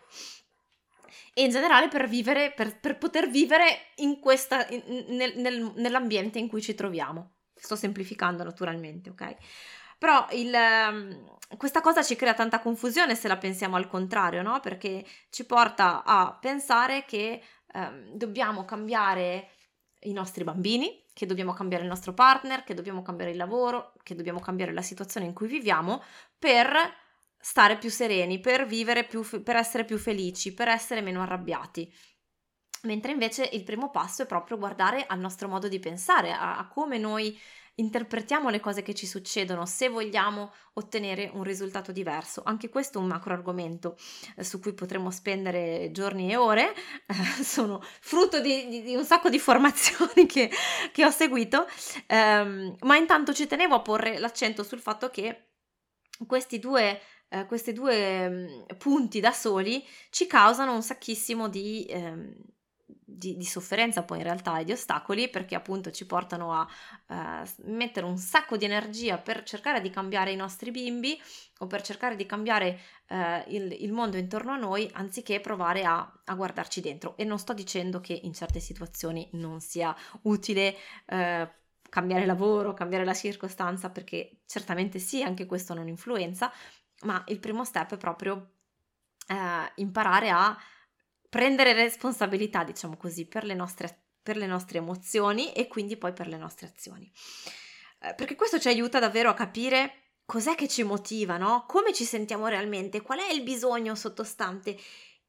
e 1.35 1.43
in 1.43 1.51
generale 1.51 1.89
per 1.89 2.09
vivere, 2.09 2.53
per, 2.53 2.79
per 2.79 2.99
poter 2.99 3.29
vivere 3.29 3.93
in 3.97 4.19
questa, 4.21 4.67
in, 4.69 5.05
nel, 5.09 5.39
nel, 5.39 5.73
nell'ambiente 5.77 6.39
in 6.39 6.49
cui 6.49 6.61
ci 6.61 6.75
troviamo. 6.75 7.37
Sto 7.55 7.77
semplificando 7.77 8.43
naturalmente, 8.43 9.11
ok? 9.11 9.37
Però 9.99 10.27
il, 10.33 10.53
ehm, 10.53 11.37
questa 11.57 11.81
cosa 11.81 12.03
ci 12.03 12.17
crea 12.17 12.35
tanta 12.35 12.59
confusione 12.61 13.15
se 13.15 13.29
la 13.29 13.37
pensiamo 13.37 13.77
al 13.77 13.87
contrario, 13.87 14.43
no? 14.43 14.61
Perché 14.61 15.05
ci 15.31 15.47
porta 15.47 16.03
a 16.05 16.37
pensare 16.39 17.05
che 17.05 17.41
ehm, 17.73 18.11
dobbiamo 18.13 18.65
cambiare 18.65 19.51
i 20.01 20.13
nostri 20.13 20.45
bambini, 20.45 21.02
che 21.13 21.27
dobbiamo 21.27 21.53
cambiare 21.53 21.83
il 21.83 21.89
nostro 21.89 22.15
partner, 22.15 22.65
che 22.65 22.75
dobbiamo 22.75 23.03
cambiare 23.03 23.33
il 23.33 23.37
lavoro, 23.37 23.93
che 24.03 24.15
dobbiamo 24.15 24.41
cambiare 24.41 24.73
la 24.73 24.83
situazione 24.83 25.27
in 25.27 25.33
cui 25.33 25.47
viviamo 25.47 26.03
per 26.39 26.75
stare 27.39 27.77
più 27.77 27.91
sereni, 27.91 28.41
per 28.41 28.67
vivere 28.67 29.05
più, 29.05 29.23
per 29.43 29.57
essere 29.57 29.85
più 29.85 29.99
felici, 29.99 30.55
per 30.55 30.69
essere 30.69 31.01
meno 31.01 31.23
arrabbiati. 31.23 31.93
Mentre 32.83 33.13
invece 33.13 33.49
il 33.53 33.63
primo 33.63 33.91
passo 33.91 34.23
è 34.23 34.27
proprio 34.27 34.59
guardare 34.59 35.07
al 35.07 35.21
nostro 35.21 35.49
modo 35.49 35.69
di 35.69 35.79
pensare, 35.79 36.33
a, 36.33 36.59
a 36.59 36.67
come 36.67 36.99
noi 36.99 37.39
interpretiamo 37.77 38.51
le 38.51 38.61
cose 38.61 38.83
che 38.83 38.95
ci 38.95 39.07
succedono 39.07 39.65
se 39.67 39.89
vogliamo 39.89 40.53
ottenere 40.75 41.31
un 41.33 41.43
risultato 41.43 41.93
diverso. 41.93 42.43
Anche 42.45 42.69
questo 42.69 42.99
è 42.99 43.01
un 43.01 43.09
macro 43.09 43.33
argomento 43.33 43.97
eh, 44.37 44.45
su 44.45 44.61
cui 44.61 44.75
potremmo 44.75 45.11
spendere 45.11 45.91
giorni 45.93 46.31
e 46.31 46.37
ore, 46.37 46.75
eh, 47.07 47.15
sono 47.43 47.81
frutto 48.01 48.41
di, 48.41 48.69
di, 48.69 48.83
di, 48.83 48.95
un 48.95 49.05
sacco 49.05 49.31
di 49.31 49.39
formazioni 49.39 50.27
che, 50.27 50.51
che 50.93 51.05
ho 51.05 51.11
seguito, 51.11 51.67
ehm, 52.07 52.77
ma 52.81 52.97
intanto 52.97 53.33
ci 53.33 53.47
tenevo 53.47 53.75
a 53.75 53.83
porre 53.83 54.19
l'accento 54.19 54.63
sul 54.63 54.81
fatto 54.81 55.09
che 55.11 55.49
questi 56.27 56.59
due 56.59 57.01
eh, 57.33 57.47
questi 57.47 57.73
due 57.73 58.29
mh, 58.29 58.77
punti 58.77 59.19
da 59.19 59.33
soli 59.33 59.83
ci 60.11 60.27
causano 60.27 60.75
un 60.75 60.83
sacchissimo 60.83 61.49
di, 61.49 61.87
ehm, 61.89 62.35
di, 63.17 63.37
di, 63.37 63.45
sofferenza 63.45 64.03
poi 64.03 64.19
in 64.19 64.25
realtà 64.25 64.59
e 64.59 64.65
di 64.65 64.73
ostacoli 64.73 65.29
perché 65.29 65.55
appunto 65.55 65.91
ci 65.91 66.07
portano 66.07 66.53
a 66.53 66.69
uh, 67.09 67.49
mettere 67.71 68.07
un 68.07 68.17
sacco 68.17 68.57
di 68.57 68.65
energia 68.65 69.19
per 69.19 69.43
cercare 69.43 69.81
di 69.81 69.91
cambiare 69.91 70.33
i 70.33 70.37
nostri 70.37 70.71
bimbi 70.71 71.21
o 71.59 71.67
per 71.67 71.83
cercare 71.83 72.17
di 72.17 72.27
cambiare 72.27 72.81
uh, 73.09 73.15
il, 73.49 73.73
il, 73.81 73.93
mondo 73.93 74.17
intorno 74.17 74.53
a 74.53 74.57
noi 74.57 74.89
anziché 74.95 75.41
provare 75.41 75.85
a, 75.85 76.21
a, 76.25 76.35
guardarci 76.35 76.81
dentro. 76.81 77.17
E 77.17 77.25
non 77.25 77.39
sto 77.39 77.53
dicendo 77.53 78.01
che 78.01 78.19
in 78.23 78.33
certe 78.33 78.61
situazioni 78.61 79.29
non 79.33 79.61
sia 79.61 79.95
utile 80.23 80.77
uh, 81.07 81.49
cambiare 81.89 82.27
lavoro, 82.27 82.75
cambiare 82.75 83.05
la 83.05 83.15
circostanza 83.15 83.91
perché 83.91 84.41
certamente 84.47 84.99
sì, 84.99 85.23
anche 85.23 85.47
questo 85.47 85.75
non 85.75 85.89
influenza, 85.89 86.51
ma 87.03 87.23
il 87.29 87.39
primo 87.39 87.65
step 87.65 87.95
è 87.95 87.97
proprio 87.97 88.51
imparare 89.77 90.31
a 90.31 90.55
prendere 91.33 91.73
responsabilità, 91.73 92.63
diciamo 92.63 92.99
così, 92.99 93.25
per 93.25 93.45
le 93.45 93.55
nostre, 93.55 94.03
per 94.23 94.37
le 94.37 94.45
nostre 94.45 94.77
emozioni 94.77 95.51
e 95.55 95.67
quindi 95.67 95.97
poi 95.97 96.13
per 96.13 96.29
le 96.29 96.37
nostre 96.37 96.67
azioni. 96.67 97.11
Eh, 98.01 98.13
perché 98.13 98.35
questo 98.35 98.59
ci 98.59 98.69
aiuta 98.69 98.99
davvero 98.99 99.31
a 99.31 99.35
capire 99.35 100.19
cos'è 100.27 100.55
che 100.55 100.69
ci 100.69 100.83
motiva, 100.83 101.39
no? 101.39 101.65
Come 101.67 101.95
ci 101.95 102.05
sentiamo 102.05 102.49
realmente, 102.49 103.01
qual 103.01 103.21
è 103.21 103.33
il 103.33 103.43
bisogno 103.45 103.95
sottostante 103.95 104.79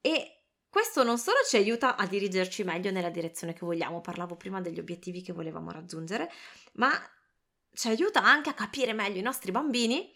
e 0.01 0.43
questo 0.67 1.03
non 1.03 1.17
solo 1.17 1.37
ci 1.47 1.55
aiuta 1.55 1.95
a 1.95 2.05
dirigerci 2.05 2.65
meglio 2.65 2.91
nella 2.91 3.09
direzione 3.09 3.53
che 3.53 3.65
vogliamo, 3.65 4.01
parlavo 4.01 4.35
prima 4.35 4.59
degli 4.59 4.79
obiettivi 4.79 5.21
che 5.21 5.31
volevamo 5.31 5.71
raggiungere, 5.71 6.29
ma 6.73 6.91
ci 7.71 7.87
aiuta 7.87 8.21
anche 8.21 8.49
a 8.49 8.53
capire 8.53 8.91
meglio 8.91 9.19
i 9.19 9.23
nostri 9.23 9.51
bambini 9.51 10.13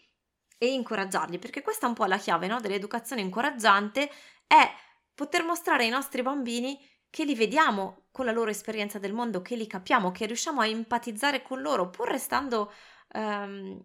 e 0.58 0.66
incoraggiarli, 0.66 1.38
perché 1.38 1.62
questa 1.62 1.86
è 1.86 1.88
un 1.88 1.94
po' 1.94 2.04
la 2.04 2.18
chiave 2.18 2.46
no? 2.46 2.60
dell'educazione 2.60 3.22
incoraggiante, 3.22 4.10
è 4.46 4.70
poter 5.18 5.42
mostrare 5.42 5.82
ai 5.82 5.90
nostri 5.90 6.22
bambini 6.22 6.78
che 7.10 7.24
li 7.24 7.34
vediamo 7.34 8.06
con 8.12 8.24
la 8.24 8.30
loro 8.30 8.50
esperienza 8.50 9.00
del 9.00 9.12
mondo, 9.12 9.42
che 9.42 9.56
li 9.56 9.66
capiamo, 9.66 10.12
che 10.12 10.26
riusciamo 10.26 10.60
a 10.60 10.66
empatizzare 10.68 11.42
con 11.42 11.60
loro, 11.60 11.90
pur 11.90 12.08
restando 12.08 12.72
ehm, 13.08 13.84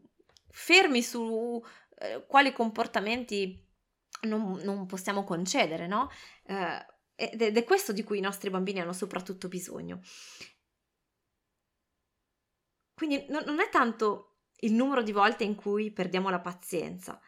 fermi 0.51 1.01
su 1.01 1.59
eh, 1.97 2.23
quali 2.27 2.53
comportamenti 2.53 3.67
non, 4.27 4.61
non, 4.63 4.85
possiamo 4.85 5.23
concedere, 5.23 5.87
no? 5.87 6.11
Eh, 6.43 6.85
ed 7.15 7.57
è 7.57 7.63
questo 7.63 7.93
di 7.93 8.03
cui 8.03 8.19
i 8.19 8.21
nostri 8.21 8.51
bambini 8.51 8.81
hanno 8.81 8.93
soprattutto 8.93 9.47
bisogno. 9.47 10.01
Quindi 12.93 13.25
non, 13.29 13.41
non 13.45 13.59
è 13.59 13.69
tanto 13.69 14.41
il 14.57 14.73
numero 14.73 15.01
di 15.01 15.11
volte 15.11 15.43
in 15.43 15.55
cui 15.55 15.91
perdiamo 15.91 16.29
la 16.29 16.41
pazienza, 16.41 17.19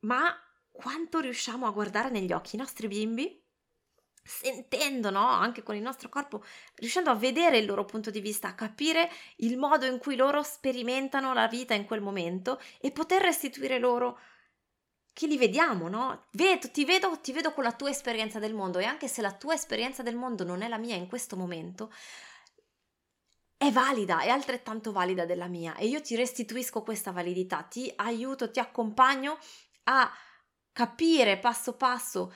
ma 0.00 0.36
quanto 0.72 1.20
riusciamo 1.20 1.66
a 1.66 1.70
guardare 1.70 2.10
negli 2.10 2.32
occhi 2.32 2.56
i 2.56 2.58
nostri 2.58 2.88
bimbi, 2.88 3.40
sentendo, 4.24 5.10
no? 5.10 5.26
Anche 5.26 5.62
con 5.62 5.76
il 5.76 5.82
nostro 5.82 6.08
corpo, 6.08 6.42
riuscendo 6.76 7.10
a 7.10 7.14
vedere 7.14 7.58
il 7.58 7.66
loro 7.66 7.84
punto 7.84 8.10
di 8.10 8.20
vista, 8.20 8.48
a 8.48 8.54
capire 8.54 9.10
il 9.36 9.58
modo 9.58 9.86
in 9.86 9.98
cui 9.98 10.16
loro 10.16 10.42
sperimentano 10.42 11.32
la 11.34 11.48
vita 11.48 11.74
in 11.74 11.84
quel 11.84 12.00
momento 12.00 12.60
e 12.80 12.90
poter 12.90 13.22
restituire 13.22 13.78
loro 13.78 14.18
che 15.12 15.26
li 15.26 15.36
vediamo, 15.36 15.88
no? 15.88 16.26
Vedo, 16.32 16.70
ti 16.70 16.84
vedo, 16.84 17.18
ti 17.20 17.32
vedo 17.32 17.52
con 17.52 17.64
la 17.64 17.72
tua 17.72 17.90
esperienza 17.90 18.38
del 18.38 18.54
mondo 18.54 18.78
e 18.78 18.84
anche 18.84 19.08
se 19.08 19.20
la 19.20 19.32
tua 19.32 19.54
esperienza 19.54 20.02
del 20.02 20.16
mondo 20.16 20.44
non 20.44 20.62
è 20.62 20.68
la 20.68 20.78
mia 20.78 20.96
in 20.96 21.06
questo 21.06 21.36
momento, 21.36 21.92
è 23.58 23.70
valida, 23.70 24.22
è 24.22 24.28
altrettanto 24.28 24.90
valida 24.90 25.26
della 25.26 25.46
mia 25.46 25.76
e 25.76 25.86
io 25.86 26.00
ti 26.00 26.16
restituisco 26.16 26.82
questa 26.82 27.12
validità, 27.12 27.62
ti 27.62 27.92
aiuto, 27.94 28.50
ti 28.50 28.58
accompagno 28.58 29.38
a 29.84 30.10
capire 30.72 31.38
passo 31.38 31.76
passo 31.76 32.32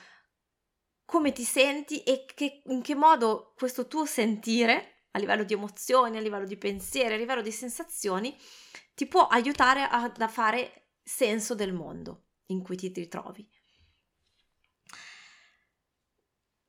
come 1.05 1.31
ti 1.31 1.43
senti 1.43 2.03
e 2.03 2.25
che, 2.25 2.61
in 2.65 2.81
che 2.81 2.95
modo 2.95 3.53
questo 3.55 3.87
tuo 3.87 4.05
sentire 4.05 5.05
a 5.11 5.19
livello 5.19 5.43
di 5.43 5.53
emozioni, 5.53 6.17
a 6.17 6.21
livello 6.21 6.45
di 6.45 6.57
pensieri, 6.57 7.13
a 7.13 7.17
livello 7.17 7.41
di 7.41 7.51
sensazioni 7.51 8.37
ti 8.93 9.07
può 9.07 9.27
aiutare 9.27 9.83
a, 9.83 10.03
a 10.03 10.27
fare 10.27 10.89
senso 11.01 11.55
del 11.55 11.73
mondo 11.73 12.25
in 12.47 12.61
cui 12.61 12.75
ti 12.75 12.91
ritrovi. 12.93 13.47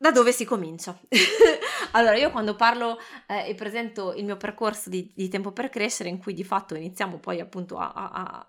Da 0.01 0.13
dove 0.13 0.31
si 0.31 0.45
comincia? 0.45 0.97
allora, 1.93 2.17
io 2.17 2.31
quando 2.31 2.55
parlo 2.55 2.99
eh, 3.27 3.49
e 3.49 3.55
presento 3.57 4.15
il 4.15 4.25
mio 4.25 4.37
percorso 4.37 4.89
di, 4.89 5.13
di, 5.13 5.29
tempo 5.29 5.51
per 5.51 5.71
crescere, 5.71 6.09
in 6.09 6.19
cui 6.19 6.35
di 6.35 6.45
fatto 6.45 6.77
iniziamo 6.77 7.19
poi 7.19 7.41
appunto 7.41 7.77
a, 7.79 7.93
a 7.93 8.49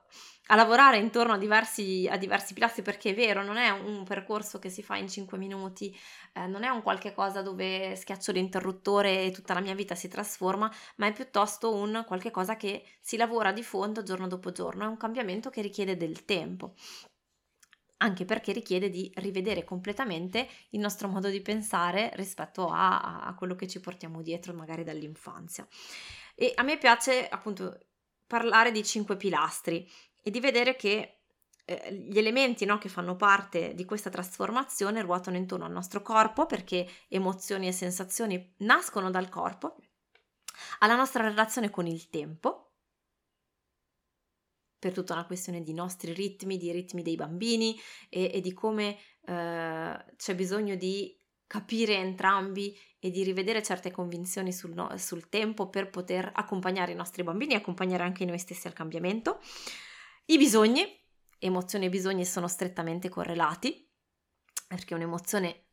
a 0.52 0.56
lavorare 0.56 0.98
intorno 0.98 1.34
a 1.34 1.38
diversi, 1.38 2.08
a 2.10 2.18
diversi 2.18 2.54
pilastri 2.54 2.82
perché 2.82 3.12
è 3.12 3.14
vero, 3.14 3.44
non 3.44 3.58
è 3.58 3.70
un 3.70 4.04
percorso 4.04 4.58
che 4.58 4.70
si 4.70 4.82
fa 4.82 4.96
in 4.98 5.08
5 5.08 5.38
minuti, 5.38 5.96
eh, 6.34 6.48
non 6.48 6.64
è 6.64 6.70
un 6.70 6.82
qualche 6.82 7.14
cosa 7.14 7.42
dove 7.44 7.96
schiaccio 7.96 8.32
l'interruttore 8.32 9.26
e 9.26 9.32
tutta 9.32 9.54
la 9.54 9.60
mia 9.60 9.76
vita 9.76 9.94
si 9.94 10.08
trasforma, 10.08 10.72
ma 10.96 11.06
è 11.06 11.14
piuttosto 11.14 11.74
un 11.76 12.04
qualche 12.08 12.32
cosa 12.32 12.56
che 12.56 12.84
si 13.00 13.16
lavora 13.16 13.52
di 13.52 13.64
fondo 13.64 14.02
giorno 14.02 14.28
dopo 14.28 14.52
giorno, 14.52 14.86
è 14.86 14.88
un 14.88 14.98
cambiamento 14.98 15.52
che 15.52 15.62
richiede 15.62 15.98
del 15.98 16.26
tempo 16.26 16.74
anche 18.02 18.26
perché 18.26 18.52
richiede 18.52 18.90
di 18.90 19.12
rivedere 19.16 19.64
completamente 19.64 20.48
il 20.70 20.80
nostro 20.80 21.08
modo 21.08 21.30
di 21.30 21.42
pensare 21.42 22.12
rispetto 22.16 22.70
a, 22.70 23.22
a, 23.22 23.34
quello 23.36 23.56
che 23.56 23.68
ci 23.68 23.80
portiamo 23.80 24.22
dietro 24.22 24.54
magari 24.54 24.84
dall'infanzia. 24.84 25.68
E 26.36 26.52
a 26.56 26.64
me 26.64 26.78
piace 26.78 27.28
appunto 27.28 27.78
parlare 28.26 28.72
di 28.72 28.84
cinque 28.84 29.18
pilastri 29.18 29.90
e 30.22 30.32
di 30.32 30.40
vedere 30.40 30.76
che 30.76 31.20
eh, 31.66 31.94
gli 31.94 32.18
elementi 32.18 32.66
no, 32.66 32.78
che 32.78 32.90
fanno 32.90 33.16
parte 33.16 33.74
di 33.74 33.86
questa 33.86 34.10
trasformazione 34.10 35.02
ruotano 35.02 35.38
intorno 35.38 35.66
al 35.66 35.72
nostro 35.72 36.02
corpo 36.02 36.46
perché 36.46 36.88
emozioni 37.10 37.68
e 37.68 37.72
sensazioni 37.74 38.54
nascono 38.60 39.12
dal 39.12 39.30
corpo, 39.30 39.76
alla 40.80 40.96
nostra 40.96 41.28
relazione 41.28 41.70
con 41.70 41.86
il 41.86 42.10
tempo, 42.10 42.69
per 44.80 44.94
tutta 44.94 45.14
una 45.14 45.26
questione 45.26 45.62
di 45.62 45.74
nostri 45.74 46.14
ritmi, 46.14 46.58
di 46.58 46.72
ritmi 46.72 47.02
dei 47.02 47.16
bambini 47.16 47.78
e, 48.10 48.32
e 48.34 48.42
di 48.42 48.54
come 48.54 48.98
eh, 49.26 50.06
c'è 50.16 50.36
bisogno 50.36 50.76
di 50.76 51.16
capire 51.46 51.96
entrambi 51.96 52.78
e 53.00 53.10
di 53.10 53.24
rivedere 53.24 53.64
certe 53.64 53.92
convinzioni 53.92 54.54
sul, 54.54 54.74
no, 54.74 54.96
sul 54.98 55.30
tempo 55.30 55.70
per 55.70 55.90
poter 55.90 56.30
accompagnare 56.34 56.92
i 56.92 56.96
nostri 56.96 57.24
bambini 57.24 57.54
e 57.54 57.58
accompagnare 57.58 58.04
anche 58.04 58.24
noi 58.24 58.38
stessi 58.38 58.68
al 58.68 58.74
cambiamento. 58.74 59.42
I 60.26 60.38
bisogni, 60.38 60.86
emozioni 61.40 61.86
e 61.86 61.90
bisogni 61.90 62.24
sono 62.24 62.48
strettamente 62.48 63.10
correlati, 63.10 63.90
perché 64.68 64.94
un'emozione 64.94 65.66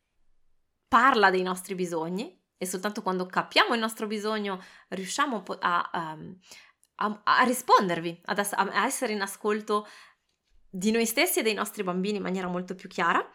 parla 0.88 1.30
dei 1.30 1.42
nostri 1.42 1.74
bisogni 1.74 2.42
e 2.56 2.64
soltanto 2.64 3.02
quando 3.02 3.26
capiamo 3.26 3.74
il 3.74 3.80
nostro 3.80 4.06
bisogno 4.06 4.62
riusciamo 4.88 5.42
a, 5.58 5.90
a, 5.92 6.18
a, 6.96 7.20
a 7.24 7.42
rispondervi, 7.44 8.20
ad, 8.24 8.38
a 8.38 8.86
essere 8.86 9.12
in 9.12 9.22
ascolto 9.22 9.86
di 10.68 10.90
noi 10.90 11.06
stessi 11.06 11.40
e 11.40 11.42
dei 11.42 11.54
nostri 11.54 11.82
bambini 11.82 12.16
in 12.16 12.22
maniera 12.22 12.48
molto 12.48 12.74
più 12.74 12.88
chiara. 12.88 13.26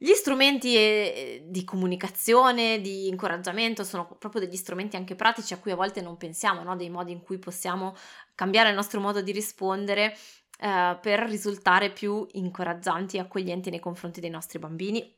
Gli 0.00 0.12
strumenti 0.12 0.76
eh, 0.76 1.44
di 1.46 1.64
comunicazione, 1.64 2.80
di 2.80 3.08
incoraggiamento 3.08 3.82
sono 3.82 4.06
proprio 4.06 4.40
degli 4.40 4.56
strumenti 4.56 4.94
anche 4.94 5.16
pratici 5.16 5.54
a 5.54 5.58
cui 5.58 5.72
a 5.72 5.76
volte 5.76 6.00
non 6.00 6.16
pensiamo, 6.16 6.62
no? 6.62 6.76
dei 6.76 6.88
modi 6.88 7.10
in 7.10 7.20
cui 7.20 7.38
possiamo 7.38 7.96
cambiare 8.36 8.68
il 8.68 8.76
nostro 8.76 9.00
modo 9.00 9.20
di 9.20 9.32
rispondere 9.32 10.16
eh, 10.60 10.98
per 11.00 11.20
risultare 11.28 11.90
più 11.90 12.24
incoraggianti 12.32 13.16
e 13.16 13.20
accoglienti 13.20 13.70
nei 13.70 13.80
confronti 13.80 14.20
dei 14.20 14.30
nostri 14.30 14.60
bambini 14.60 15.16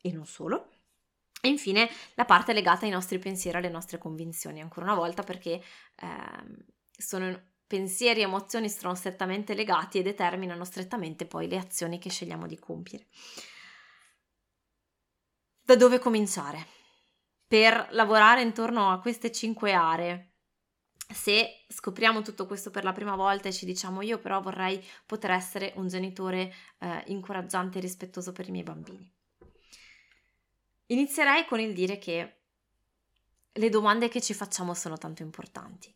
e 0.00 0.12
non 0.12 0.24
solo. 0.24 0.70
E 1.42 1.48
infine 1.48 1.90
la 2.14 2.24
parte 2.24 2.54
legata 2.54 2.86
ai 2.86 2.90
nostri 2.90 3.18
pensieri, 3.18 3.58
alle 3.58 3.68
nostre 3.68 3.98
convinzioni, 3.98 4.62
ancora 4.62 4.86
una 4.86 4.94
volta 4.94 5.22
perché 5.22 5.50
eh, 5.50 6.73
sono 6.96 7.52
pensieri 7.66 8.20
e 8.20 8.24
emozioni 8.24 8.68
sono 8.68 8.94
strettamente 8.94 9.54
legati 9.54 9.98
e 9.98 10.02
determinano 10.02 10.64
strettamente 10.64 11.26
poi 11.26 11.48
le 11.48 11.58
azioni 11.58 11.98
che 11.98 12.10
scegliamo 12.10 12.46
di 12.46 12.58
compiere. 12.58 13.06
Da 15.60 15.76
dove 15.76 15.98
cominciare? 15.98 16.66
Per 17.46 17.88
lavorare 17.90 18.42
intorno 18.42 18.90
a 18.90 19.00
queste 19.00 19.32
cinque 19.32 19.72
aree 19.72 20.34
se 21.12 21.64
scopriamo 21.68 22.22
tutto 22.22 22.46
questo 22.46 22.70
per 22.70 22.84
la 22.84 22.92
prima 22.92 23.14
volta 23.14 23.48
e 23.48 23.52
ci 23.52 23.66
diciamo 23.66 24.00
io 24.02 24.18
però 24.18 24.40
vorrei 24.40 24.82
poter 25.06 25.32
essere 25.32 25.72
un 25.76 25.86
genitore 25.86 26.52
eh, 26.78 27.02
incoraggiante 27.06 27.78
e 27.78 27.80
rispettoso 27.80 28.32
per 28.32 28.48
i 28.48 28.50
miei 28.50 28.64
bambini. 28.64 29.10
Inizierei 30.86 31.46
con 31.46 31.60
il 31.60 31.74
dire 31.74 31.98
che 31.98 32.40
le 33.52 33.68
domande 33.68 34.08
che 34.08 34.20
ci 34.20 34.34
facciamo 34.34 34.74
sono 34.74 34.96
tanto 34.96 35.22
importanti. 35.22 35.94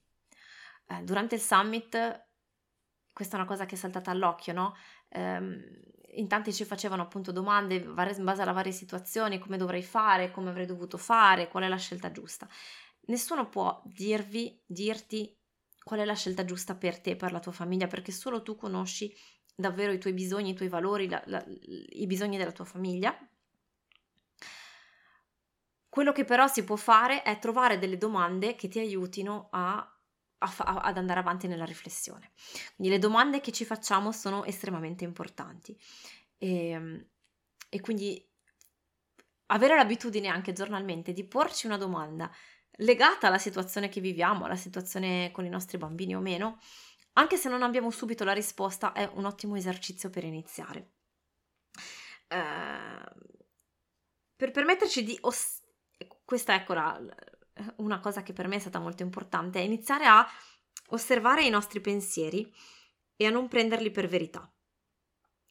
Eh, 0.88 1.03
durante 1.03 1.35
il 1.35 1.40
summit, 1.40 2.27
questa 3.12 3.37
è 3.37 3.38
una 3.38 3.48
cosa 3.48 3.66
che 3.66 3.74
è 3.74 3.79
saltata 3.79 4.11
all'occhio, 4.11 4.53
no? 4.53 4.74
Eh, 5.09 5.87
in 6.12 6.27
tanti 6.27 6.53
ci 6.53 6.64
facevano 6.64 7.03
appunto 7.03 7.31
domande 7.33 7.74
in 7.77 7.94
base 7.94 8.42
alle 8.42 8.53
varie 8.53 8.72
situazioni, 8.72 9.38
come 9.38 9.57
dovrei 9.57 9.83
fare, 9.83 10.31
come 10.31 10.51
avrei 10.51 10.66
dovuto 10.66 10.96
fare, 10.96 11.48
qual 11.48 11.64
è 11.64 11.68
la 11.68 11.77
scelta 11.77 12.11
giusta 12.11 12.48
nessuno 13.09 13.48
può 13.48 13.83
dirvi, 13.85 14.61
dirti 14.64 15.37
qual 15.83 16.01
è 16.01 16.05
la 16.05 16.14
scelta 16.14 16.44
giusta 16.44 16.74
per 16.74 17.01
te, 17.01 17.16
per 17.16 17.33
la 17.33 17.40
tua 17.40 17.53
famiglia, 17.53 17.87
perché 17.87 18.12
solo 18.12 18.42
tu 18.42 18.57
conosci 18.57 19.14
davvero 19.55 19.92
i 19.92 19.98
tuoi 19.98 20.12
bisogni, 20.12 20.51
i 20.51 20.55
tuoi 20.55 20.68
valori, 20.68 21.09
la, 21.09 21.22
la, 21.27 21.44
i 21.46 22.07
bisogni 22.07 22.37
della 22.37 22.53
tua 22.53 22.64
famiglia. 22.64 23.16
Quello 25.88 26.12
che 26.12 26.24
però 26.24 26.46
si 26.46 26.64
può 26.64 26.77
fare 26.77 27.22
è 27.22 27.38
trovare 27.38 27.79
delle 27.79 27.96
domande 27.96 28.55
che 28.55 28.68
ti 28.68 28.79
aiutino 28.79 29.48
a, 29.51 29.98
ad 30.38 30.96
andare 30.96 31.20
avanti 31.20 31.46
nella 31.46 31.64
riflessione. 31.64 32.31
Quindi 32.77 32.94
le 32.94 33.01
domande 33.01 33.40
che 33.40 33.53
ci 33.53 33.64
facciamo 33.64 34.12
sono 34.12 34.44
estremamente 34.44 35.05
importanti. 35.05 35.77
E, 36.38 36.68
ehm, 36.68 37.07
e 37.68 37.81
quindi 37.81 38.24
avere 39.46 39.77
l'abitudine 39.77 40.29
anche 40.29 40.53
giornalmente 40.53 41.12
di 41.12 41.24
porci 41.24 41.66
una 41.66 41.77
domanda 41.77 42.31
legata 42.81 43.27
alla 43.27 43.38
situazione 43.38 43.88
che 43.88 44.01
viviamo, 44.01 44.44
alla 44.44 44.57
situazione 44.57 45.31
con 45.33 45.44
i 45.44 45.48
nostri 45.48 45.79
bambini 45.79 46.14
o 46.14 46.20
meno, 46.20 46.59
anche 47.14 47.37
se 47.37 47.48
non 47.48 47.62
abbiamo 47.62 47.90
subito 47.90 48.24
la 48.24 48.33
risposta, 48.33 48.92
è 48.92 49.11
un 49.14 49.24
ottimo 49.24 49.57
esercizio 49.57 50.11
per 50.11 50.24
iniziare. 50.24 50.92
Uh, 52.29 53.38
per 54.37 54.51
permetterci 54.53 55.03
di... 55.03 55.18
Os- 55.22 55.62
questa 56.24 56.55
ecco 56.55 56.74
la, 56.74 57.01
una 57.77 58.01
cosa 58.01 58.23
che 58.23 58.33
per 58.33 58.49
me 58.49 58.57
è 58.57 58.61
stata 58.61 58.79
molto 58.79 59.03
importante, 59.03 59.59
è 59.59 59.62
iniziare 59.62 60.07
a 60.07 60.27
osservare 60.88 61.44
i 61.44 61.51
nostri 61.51 61.81
pensieri 61.81 62.53
e 63.16 63.27
a 63.27 63.31
non 63.31 63.49
prenderli 63.49 63.90
per 63.90 64.09
verità, 64.09 64.51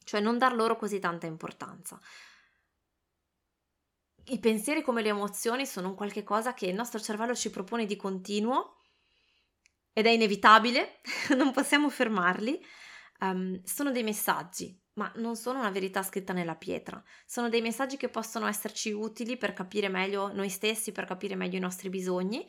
cioè 0.03 0.19
non 0.19 0.37
dar 0.37 0.53
loro 0.53 0.75
così 0.77 0.99
tanta 0.99 1.25
importanza. 1.25 1.99
I 4.29 4.39
pensieri 4.39 4.81
come 4.81 5.01
le 5.01 5.09
emozioni 5.09 5.65
sono 5.65 5.89
un 5.89 5.95
qualche 5.95 6.23
cosa 6.23 6.53
che 6.53 6.65
il 6.65 6.75
nostro 6.75 6.99
cervello 6.99 7.33
ci 7.33 7.49
propone 7.49 7.85
di 7.85 7.95
continuo 7.95 8.81
ed 9.93 10.05
è 10.05 10.09
inevitabile, 10.09 11.01
non 11.35 11.51
possiamo 11.51 11.89
fermarli. 11.89 12.63
Um, 13.19 13.61
sono 13.63 13.91
dei 13.91 14.03
messaggi, 14.03 14.79
ma 14.97 15.11
non 15.15 15.35
sono 15.35 15.59
una 15.59 15.69
verità 15.69 16.03
scritta 16.03 16.33
nella 16.33 16.55
pietra. 16.55 17.01
Sono 17.25 17.49
dei 17.49 17.61
messaggi 17.61 17.97
che 17.97 18.09
possono 18.09 18.47
esserci 18.47 18.91
utili 18.91 19.37
per 19.37 19.53
capire 19.53 19.89
meglio 19.89 20.31
noi 20.33 20.49
stessi, 20.49 20.91
per 20.91 21.05
capire 21.05 21.35
meglio 21.35 21.57
i 21.57 21.61
nostri 21.61 21.89
bisogni, 21.89 22.45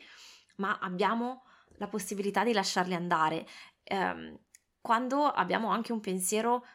ma 0.57 0.77
abbiamo 0.79 1.43
la 1.77 1.87
possibilità 1.87 2.43
di 2.43 2.53
lasciarli 2.53 2.93
andare. 2.93 3.47
Um, 3.91 4.37
quando 4.81 5.25
abbiamo 5.25 5.69
anche 5.69 5.91
un 5.91 5.99
pensiero 5.99 6.65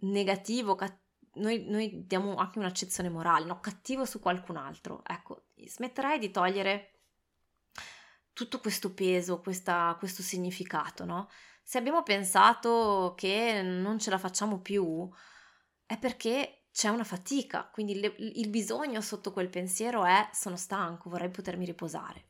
negativo, 0.00 0.74
cattivo, 0.74 1.06
noi, 1.38 1.64
noi 1.68 2.04
diamo 2.06 2.36
anche 2.36 2.58
un'accezione 2.58 3.08
morale, 3.08 3.46
no? 3.46 3.60
cattivo 3.60 4.04
su 4.04 4.18
qualcun 4.18 4.56
altro. 4.56 5.02
Ecco, 5.06 5.46
smetterei 5.56 6.18
di 6.18 6.30
togliere 6.30 7.00
tutto 8.32 8.60
questo 8.60 8.92
peso, 8.92 9.40
questa, 9.40 9.94
questo 9.98 10.22
significato, 10.22 11.04
no? 11.04 11.28
Se 11.68 11.76
abbiamo 11.76 12.02
pensato 12.02 13.12
che 13.14 13.60
non 13.60 13.98
ce 13.98 14.08
la 14.08 14.16
facciamo 14.16 14.58
più, 14.58 15.06
è 15.84 15.98
perché 15.98 16.68
c'è 16.72 16.88
una 16.88 17.04
fatica, 17.04 17.68
quindi 17.70 18.00
le, 18.00 18.14
il 18.16 18.48
bisogno 18.48 19.02
sotto 19.02 19.34
quel 19.34 19.50
pensiero 19.50 20.06
è 20.06 20.30
sono 20.32 20.56
stanco, 20.56 21.10
vorrei 21.10 21.28
potermi 21.28 21.66
riposare. 21.66 22.28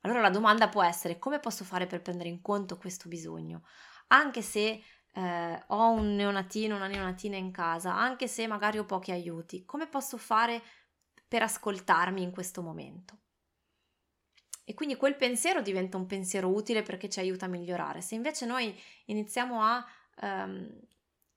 Allora 0.00 0.22
la 0.22 0.30
domanda 0.30 0.70
può 0.70 0.82
essere 0.82 1.18
come 1.18 1.38
posso 1.38 1.64
fare 1.64 1.86
per 1.86 2.00
prendere 2.00 2.30
in 2.30 2.40
conto 2.40 2.78
questo 2.78 3.10
bisogno? 3.10 3.64
Anche 4.06 4.40
se 4.40 4.82
eh, 5.12 5.64
ho 5.66 5.90
un 5.90 6.14
neonatino, 6.14 6.76
una 6.76 6.86
neonatina 6.86 7.36
in 7.36 7.50
casa, 7.50 7.94
anche 7.94 8.26
se 8.26 8.46
magari 8.46 8.78
ho 8.78 8.86
pochi 8.86 9.10
aiuti, 9.10 9.66
come 9.66 9.86
posso 9.86 10.16
fare 10.16 10.62
per 11.28 11.42
ascoltarmi 11.42 12.22
in 12.22 12.30
questo 12.30 12.62
momento? 12.62 13.18
E 14.68 14.74
quindi 14.74 14.96
quel 14.96 15.14
pensiero 15.14 15.62
diventa 15.62 15.96
un 15.96 16.06
pensiero 16.06 16.48
utile 16.48 16.82
perché 16.82 17.08
ci 17.08 17.20
aiuta 17.20 17.44
a 17.44 17.48
migliorare. 17.48 18.00
Se 18.00 18.16
invece 18.16 18.46
noi 18.46 18.76
iniziamo 19.04 19.62
a 19.62 19.86
ehm, 20.20 20.80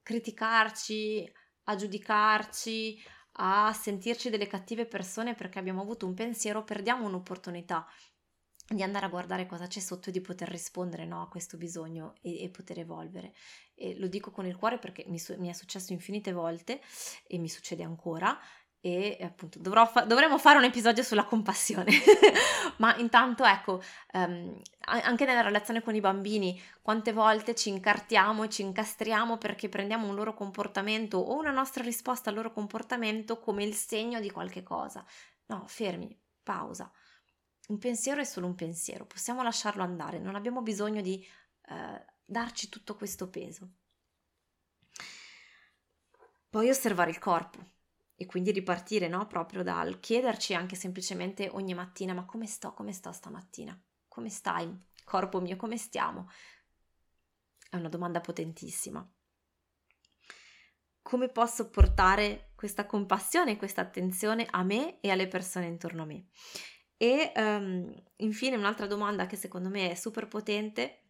criticarci, 0.02 1.32
a 1.66 1.76
giudicarci, 1.76 3.00
a 3.34 3.72
sentirci 3.72 4.32
delle 4.32 4.48
cattive 4.48 4.88
persone 4.88 5.36
perché 5.36 5.60
abbiamo 5.60 5.82
avuto 5.82 6.08
un 6.08 6.16
pensiero, 6.16 6.64
perdiamo 6.64 7.06
un'opportunità 7.06 7.86
di 8.68 8.82
andare 8.82 9.06
a 9.06 9.10
guardare 9.10 9.46
cosa 9.46 9.68
c'è 9.68 9.80
sotto 9.80 10.10
e 10.10 10.12
di 10.12 10.22
poter 10.22 10.50
rispondere 10.50 11.06
no, 11.06 11.22
a 11.22 11.28
questo 11.28 11.56
bisogno 11.58 12.16
e, 12.22 12.42
e, 12.44 12.50
poter 12.50 12.80
evolvere. 12.80 13.36
E 13.76 13.96
lo 14.00 14.08
dico 14.08 14.32
con 14.32 14.48
il 14.48 14.56
cuore 14.56 14.80
perché 14.80 15.06
mi, 15.08 15.22
mi, 15.38 15.50
è 15.50 15.54
successo 15.54 15.94
infinite 15.94 16.32
volte 16.32 16.82
e 17.28 17.38
mi 17.38 17.48
succede 17.48 17.84
ancora 17.84 18.36
e 18.82 19.18
appunto 19.22 19.60
fa- 19.88 20.06
dovremmo 20.06 20.38
fare 20.38 20.58
un 20.58 20.64
episodio 20.64 21.04
sulla 21.04 21.26
compassione. 21.26 21.92
Ma 22.78 22.96
intanto 22.98 23.44
ecco 23.44 23.82
um, 24.14 24.62
anche 24.86 25.26
nella 25.26 25.42
relazione 25.42 25.82
con 25.82 25.96
i 25.96 26.00
bambini 26.00 26.60
quante 26.82 27.12
volte 27.12 27.56
ci 27.56 27.70
incartiamo 27.70 28.44
e 28.44 28.50
ci 28.50 28.62
incastriamo 28.62 29.38
perché 29.38 29.68
prendiamo 29.68 30.08
un 30.08 30.16
loro 30.16 30.34
comportamento 30.34 31.18
o 31.18 31.38
una 31.38 31.52
nostra 31.52 31.84
risposta 31.84 32.30
al 32.30 32.36
loro 32.38 32.54
comportamento 32.54 33.40
come 33.40 33.64
il 33.64 33.74
segno 33.74 34.20
di 34.22 34.32
qualche 34.32 34.64
cosa. 34.64 35.06
No 35.48 35.66
fermi 35.68 36.18
pausa. 36.42 36.90
Un 37.68 37.78
pensiero 37.78 38.22
è 38.22 38.24
solo 38.24 38.48
un 38.48 38.56
pensiero, 38.56 39.06
possiamo 39.06 39.44
lasciarlo 39.44 39.84
andare, 39.84 40.18
non 40.20 40.36
abbiamo 40.36 40.62
bisogno 40.62 41.02
di 41.02 41.24
eh, 41.68 42.06
darci 42.26 42.68
tutto 42.70 42.96
questo 42.96 43.30
peso. 43.30 43.70
Poi 46.50 46.68
osservare 46.68 47.12
il 47.12 47.20
corpo 47.20 47.60
e 48.22 48.26
quindi 48.26 48.52
ripartire 48.52 49.08
no? 49.08 49.28
proprio 49.28 49.64
dal 49.64 50.02
chiederci 50.02 50.54
anche 50.54 50.76
semplicemente 50.76 51.48
ogni 51.54 51.74
mattina 51.74 52.14
ma 52.14 52.26
come 52.26 52.48
sto, 52.48 52.74
come 52.74 52.92
sto 52.92 53.14
stamattina? 53.14 53.82
Come 54.10 54.28
stai, 54.28 54.70
corpo 55.06 55.40
mio, 55.40 55.56
come 55.56 55.78
stiamo? 55.78 56.30
È 57.70 57.78
una 57.78 57.88
domanda 57.88 58.20
potentissima. 58.20 59.10
Come 61.02 61.30
posso 61.30 61.70
portare 61.70 62.52
questa 62.56 62.86
compassione, 62.86 63.56
questa 63.56 63.80
attenzione 63.80 64.46
a 64.50 64.64
me 64.64 65.00
e 65.00 65.12
alle 65.12 65.30
persone 65.30 65.68
intorno 65.68 66.02
a 66.02 66.06
me? 66.06 66.28
E 66.98 67.32
um, 67.38 67.90
infine 68.18 68.58
un'altra 68.58 68.86
domanda 68.86 69.28
che 69.28 69.38
secondo 69.38 69.70
me 69.70 69.92
è 69.92 69.96
super 69.96 70.28
potente 70.28 71.04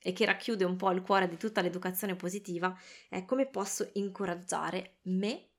e 0.00 0.12
che 0.12 0.24
racchiude 0.24 0.64
un 0.64 0.74
po' 0.74 0.90
il 0.90 1.02
cuore 1.02 1.28
di 1.28 1.36
tutta 1.36 1.60
l'educazione 1.60 2.16
positiva 2.16 2.76
è 3.08 3.24
come 3.24 3.46
posso 3.46 3.88
incoraggiare 3.92 4.98
me 5.02 5.50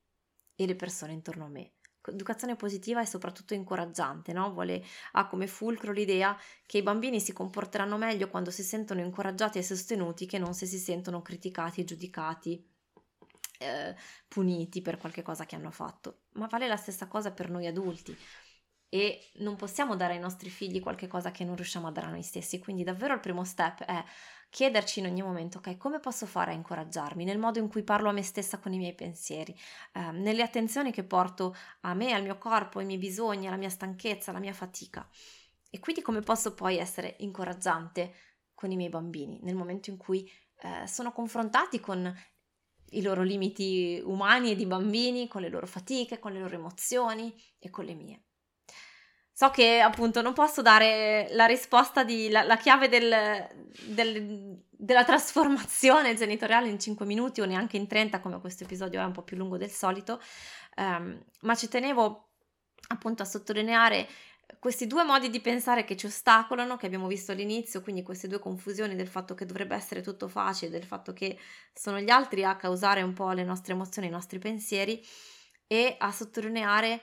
e 0.58 0.66
le 0.66 0.76
persone 0.76 1.14
intorno 1.14 1.46
a 1.46 1.50
me. 1.50 1.72
L'educazione 2.02 2.56
positiva 2.56 3.02
è 3.02 3.06
soprattutto 3.06 3.54
incoraggiante, 3.54 4.34
no? 4.34 4.52
Vuole, 4.52 4.84
ha 5.14 5.28
come 5.28 5.46
fulcro 5.46 5.92
l'idea 5.92 6.38
che 6.66 6.78
i 6.78 6.84
bambini 6.84 7.20
si 7.20 7.34
comporteranno 7.34 7.98
meglio 7.98 8.30
quando 8.30 8.50
si 8.50 8.64
sentono 8.64 9.02
incoraggiati 9.02 9.58
e 9.58 9.64
sostenuti 9.64 10.26
che 10.26 10.38
non 10.40 10.54
se 10.54 10.66
si 10.66 10.78
sentono 10.78 11.22
criticati 11.22 11.84
giudicati, 11.84 12.66
eh, 13.60 13.96
puniti 14.28 14.82
per 14.82 14.98
qualche 14.98 15.22
cosa 15.22 15.46
che 15.46 15.56
hanno 15.56 15.72
fatto. 15.72 16.22
Ma 16.34 16.48
vale 16.48 16.68
la 16.68 16.78
stessa 16.78 17.08
cosa 17.08 17.32
per 17.32 17.50
noi 17.50 17.68
adulti 17.68 18.18
e 18.90 19.32
non 19.36 19.56
possiamo 19.56 19.96
dare 19.96 20.14
ai 20.14 20.20
nostri 20.20 20.50
figli 20.50 20.80
qualcosa 20.80 21.32
che 21.32 21.44
non 21.44 21.56
riusciamo 21.56 21.88
a 21.88 21.92
dare 21.92 22.08
a 22.08 22.12
noi 22.12 22.24
stessi. 22.24 22.60
Quindi 22.60 22.84
davvero 22.84 23.14
il 23.14 23.20
primo 23.20 23.44
step 23.44 23.84
è 23.84 24.04
chiederci 24.50 25.00
in 25.00 25.08
ogni 25.08 25.22
momento, 25.22 25.58
ok, 25.58 25.78
come 25.78 26.00
posso 26.00 26.26
fare 26.26 26.52
a 26.52 26.54
incoraggiarmi 26.56 27.24
nel 27.24 27.38
modo 27.38 27.60
in 27.60 27.68
cui 27.68 27.84
parlo 27.84 28.10
a 28.10 28.14
me 28.14 28.24
stessa 28.24 28.60
con 28.60 28.74
i 28.74 28.78
miei 28.78 28.96
pensieri, 28.96 29.56
eh, 29.94 30.12
nelle 30.12 30.42
attenzioni 30.42 30.92
che 30.92 31.04
porto 31.04 31.56
a 31.82 31.94
me, 31.94 32.14
al 32.14 32.24
mio 32.24 32.38
corpo, 32.38 32.80
ai 32.80 32.86
miei 32.86 33.00
bisogni, 33.00 33.48
alla 33.48 33.58
mia 33.58 33.70
stanchezza, 33.70 34.32
alla 34.32 34.40
mia 34.40 34.54
fatica. 34.54 35.08
E 35.70 35.80
quindi 35.80 36.02
come 36.02 36.22
posso 36.22 36.54
poi 36.54 36.78
essere 36.78 37.16
incoraggiante 37.20 38.14
con 38.54 38.72
i 38.72 38.76
miei 38.76 38.90
bambini 38.90 39.40
nel 39.44 39.56
momento 39.56 39.90
in 39.90 39.98
cui 39.98 40.30
eh, 40.62 40.88
sono 40.88 41.12
confrontati 41.12 41.80
con 41.80 42.12
i 42.92 43.02
loro 43.02 43.22
limiti 43.22 44.02
umani 44.04 44.52
e 44.52 44.56
di 44.56 44.66
bambini, 44.66 45.28
con 45.28 45.42
le 45.42 45.50
loro 45.50 45.68
fatiche, 45.68 46.20
con 46.20 46.32
le 46.32 46.40
loro 46.40 46.56
emozioni 46.56 47.36
e 47.60 47.70
con 47.70 47.84
le 47.84 47.94
mie. 47.94 48.27
So 49.38 49.52
che 49.52 49.80
appunto 49.82 50.24
non 50.24 50.34
posso 50.34 50.64
dare 50.64 51.28
la 51.34 51.46
risposta 51.46 52.04
di 52.04 52.28
la, 52.28 52.42
la 52.42 52.58
chiave 52.58 52.90
del, 52.90 53.48
del, 53.86 54.60
della 54.68 55.06
trasformazione 55.06 56.16
genitoriale 56.16 56.70
in 56.70 56.80
5 56.80 57.06
minuti 57.06 57.40
o 57.42 57.46
neanche 57.46 57.78
in 57.78 57.86
30, 57.86 58.20
come 58.20 58.40
questo 58.42 58.64
episodio 58.64 59.00
è 59.00 59.04
un 59.04 59.12
po' 59.12 59.22
più 59.22 59.38
lungo 59.38 59.58
del 59.58 59.70
solito, 59.70 60.20
um, 60.78 61.24
ma 61.42 61.54
ci 61.54 61.68
tenevo 61.68 62.30
appunto 62.88 63.22
a 63.22 63.28
sottolineare 63.28 64.08
questi 64.58 64.88
due 64.88 65.04
modi 65.04 65.30
di 65.30 65.40
pensare 65.40 65.84
che 65.84 65.96
ci 65.96 66.08
ostacolano, 66.08 66.76
che 66.76 66.88
abbiamo 66.88 67.06
visto 67.06 67.32
all'inizio, 67.32 67.84
quindi 67.84 68.02
queste 68.02 68.28
due 68.28 68.40
confusioni 68.40 68.96
del 68.96 69.08
fatto 69.08 69.36
che 69.36 69.46
dovrebbe 69.46 69.76
essere 69.76 70.02
tutto 70.02 70.28
facile, 70.28 70.72
del 70.72 70.84
fatto 70.84 71.14
che 71.14 71.38
sono 71.76 72.00
gli 72.00 72.10
altri 72.10 72.44
a 72.44 72.56
causare 72.56 73.04
un 73.04 73.14
po' 73.14 73.30
le 73.34 73.44
nostre 73.44 73.74
emozioni, 73.74 74.08
i 74.08 74.10
nostri 74.10 74.40
pensieri, 74.40 75.00
e 75.68 75.96
a 76.00 76.12
sottolineare 76.12 77.02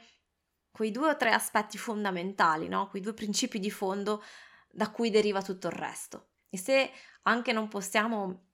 quei 0.75 0.91
due 0.91 1.11
o 1.11 1.17
tre 1.17 1.31
aspetti 1.31 1.79
fondamentali, 1.79 2.67
no? 2.67 2.89
quei 2.89 3.01
due 3.01 3.15
principi 3.15 3.61
di 3.61 3.71
fondo 3.71 4.25
da 4.69 4.91
cui 4.91 5.09
deriva 5.09 5.41
tutto 5.41 5.69
il 5.69 5.73
resto. 5.73 6.31
E 6.51 6.59
se 6.59 6.91
anche 7.23 7.53
non 7.53 7.69
possiamo 7.69 8.47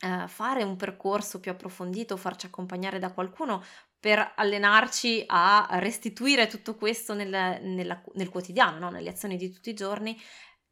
eh, 0.00 0.26
fare 0.26 0.64
un 0.64 0.74
percorso 0.74 1.38
più 1.38 1.52
approfondito, 1.52 2.16
farci 2.16 2.46
accompagnare 2.46 2.98
da 2.98 3.12
qualcuno 3.12 3.62
per 4.00 4.32
allenarci 4.34 5.22
a 5.28 5.68
restituire 5.74 6.48
tutto 6.48 6.74
questo 6.74 7.14
nel, 7.14 7.28
nella, 7.28 8.02
nel 8.14 8.28
quotidiano, 8.28 8.80
no? 8.80 8.90
nelle 8.90 9.10
azioni 9.10 9.36
di 9.36 9.48
tutti 9.48 9.70
i 9.70 9.74
giorni, 9.74 10.20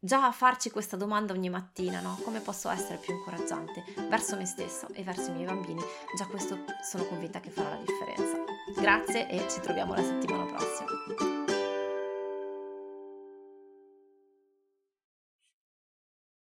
già 0.03 0.25
a 0.25 0.31
farci 0.31 0.71
questa 0.71 0.97
domanda 0.97 1.33
ogni 1.33 1.49
mattina, 1.49 2.01
no? 2.01 2.17
Come 2.23 2.39
posso 2.39 2.69
essere 2.69 2.97
più 2.97 3.13
incoraggiante 3.13 3.83
verso 4.09 4.35
me 4.35 4.45
stesso 4.45 4.87
e 4.93 5.03
verso 5.03 5.29
i 5.29 5.33
miei 5.33 5.45
bambini? 5.45 5.81
Già 6.17 6.25
questo 6.25 6.65
sono 6.89 7.05
convinta 7.05 7.39
che 7.39 7.51
farà 7.51 7.69
la 7.69 7.83
differenza. 7.85 8.37
Grazie 8.79 9.29
e 9.29 9.47
ci 9.47 9.59
troviamo 9.59 9.93
la 9.93 10.03
settimana 10.03 10.45
prossima. 10.45 11.40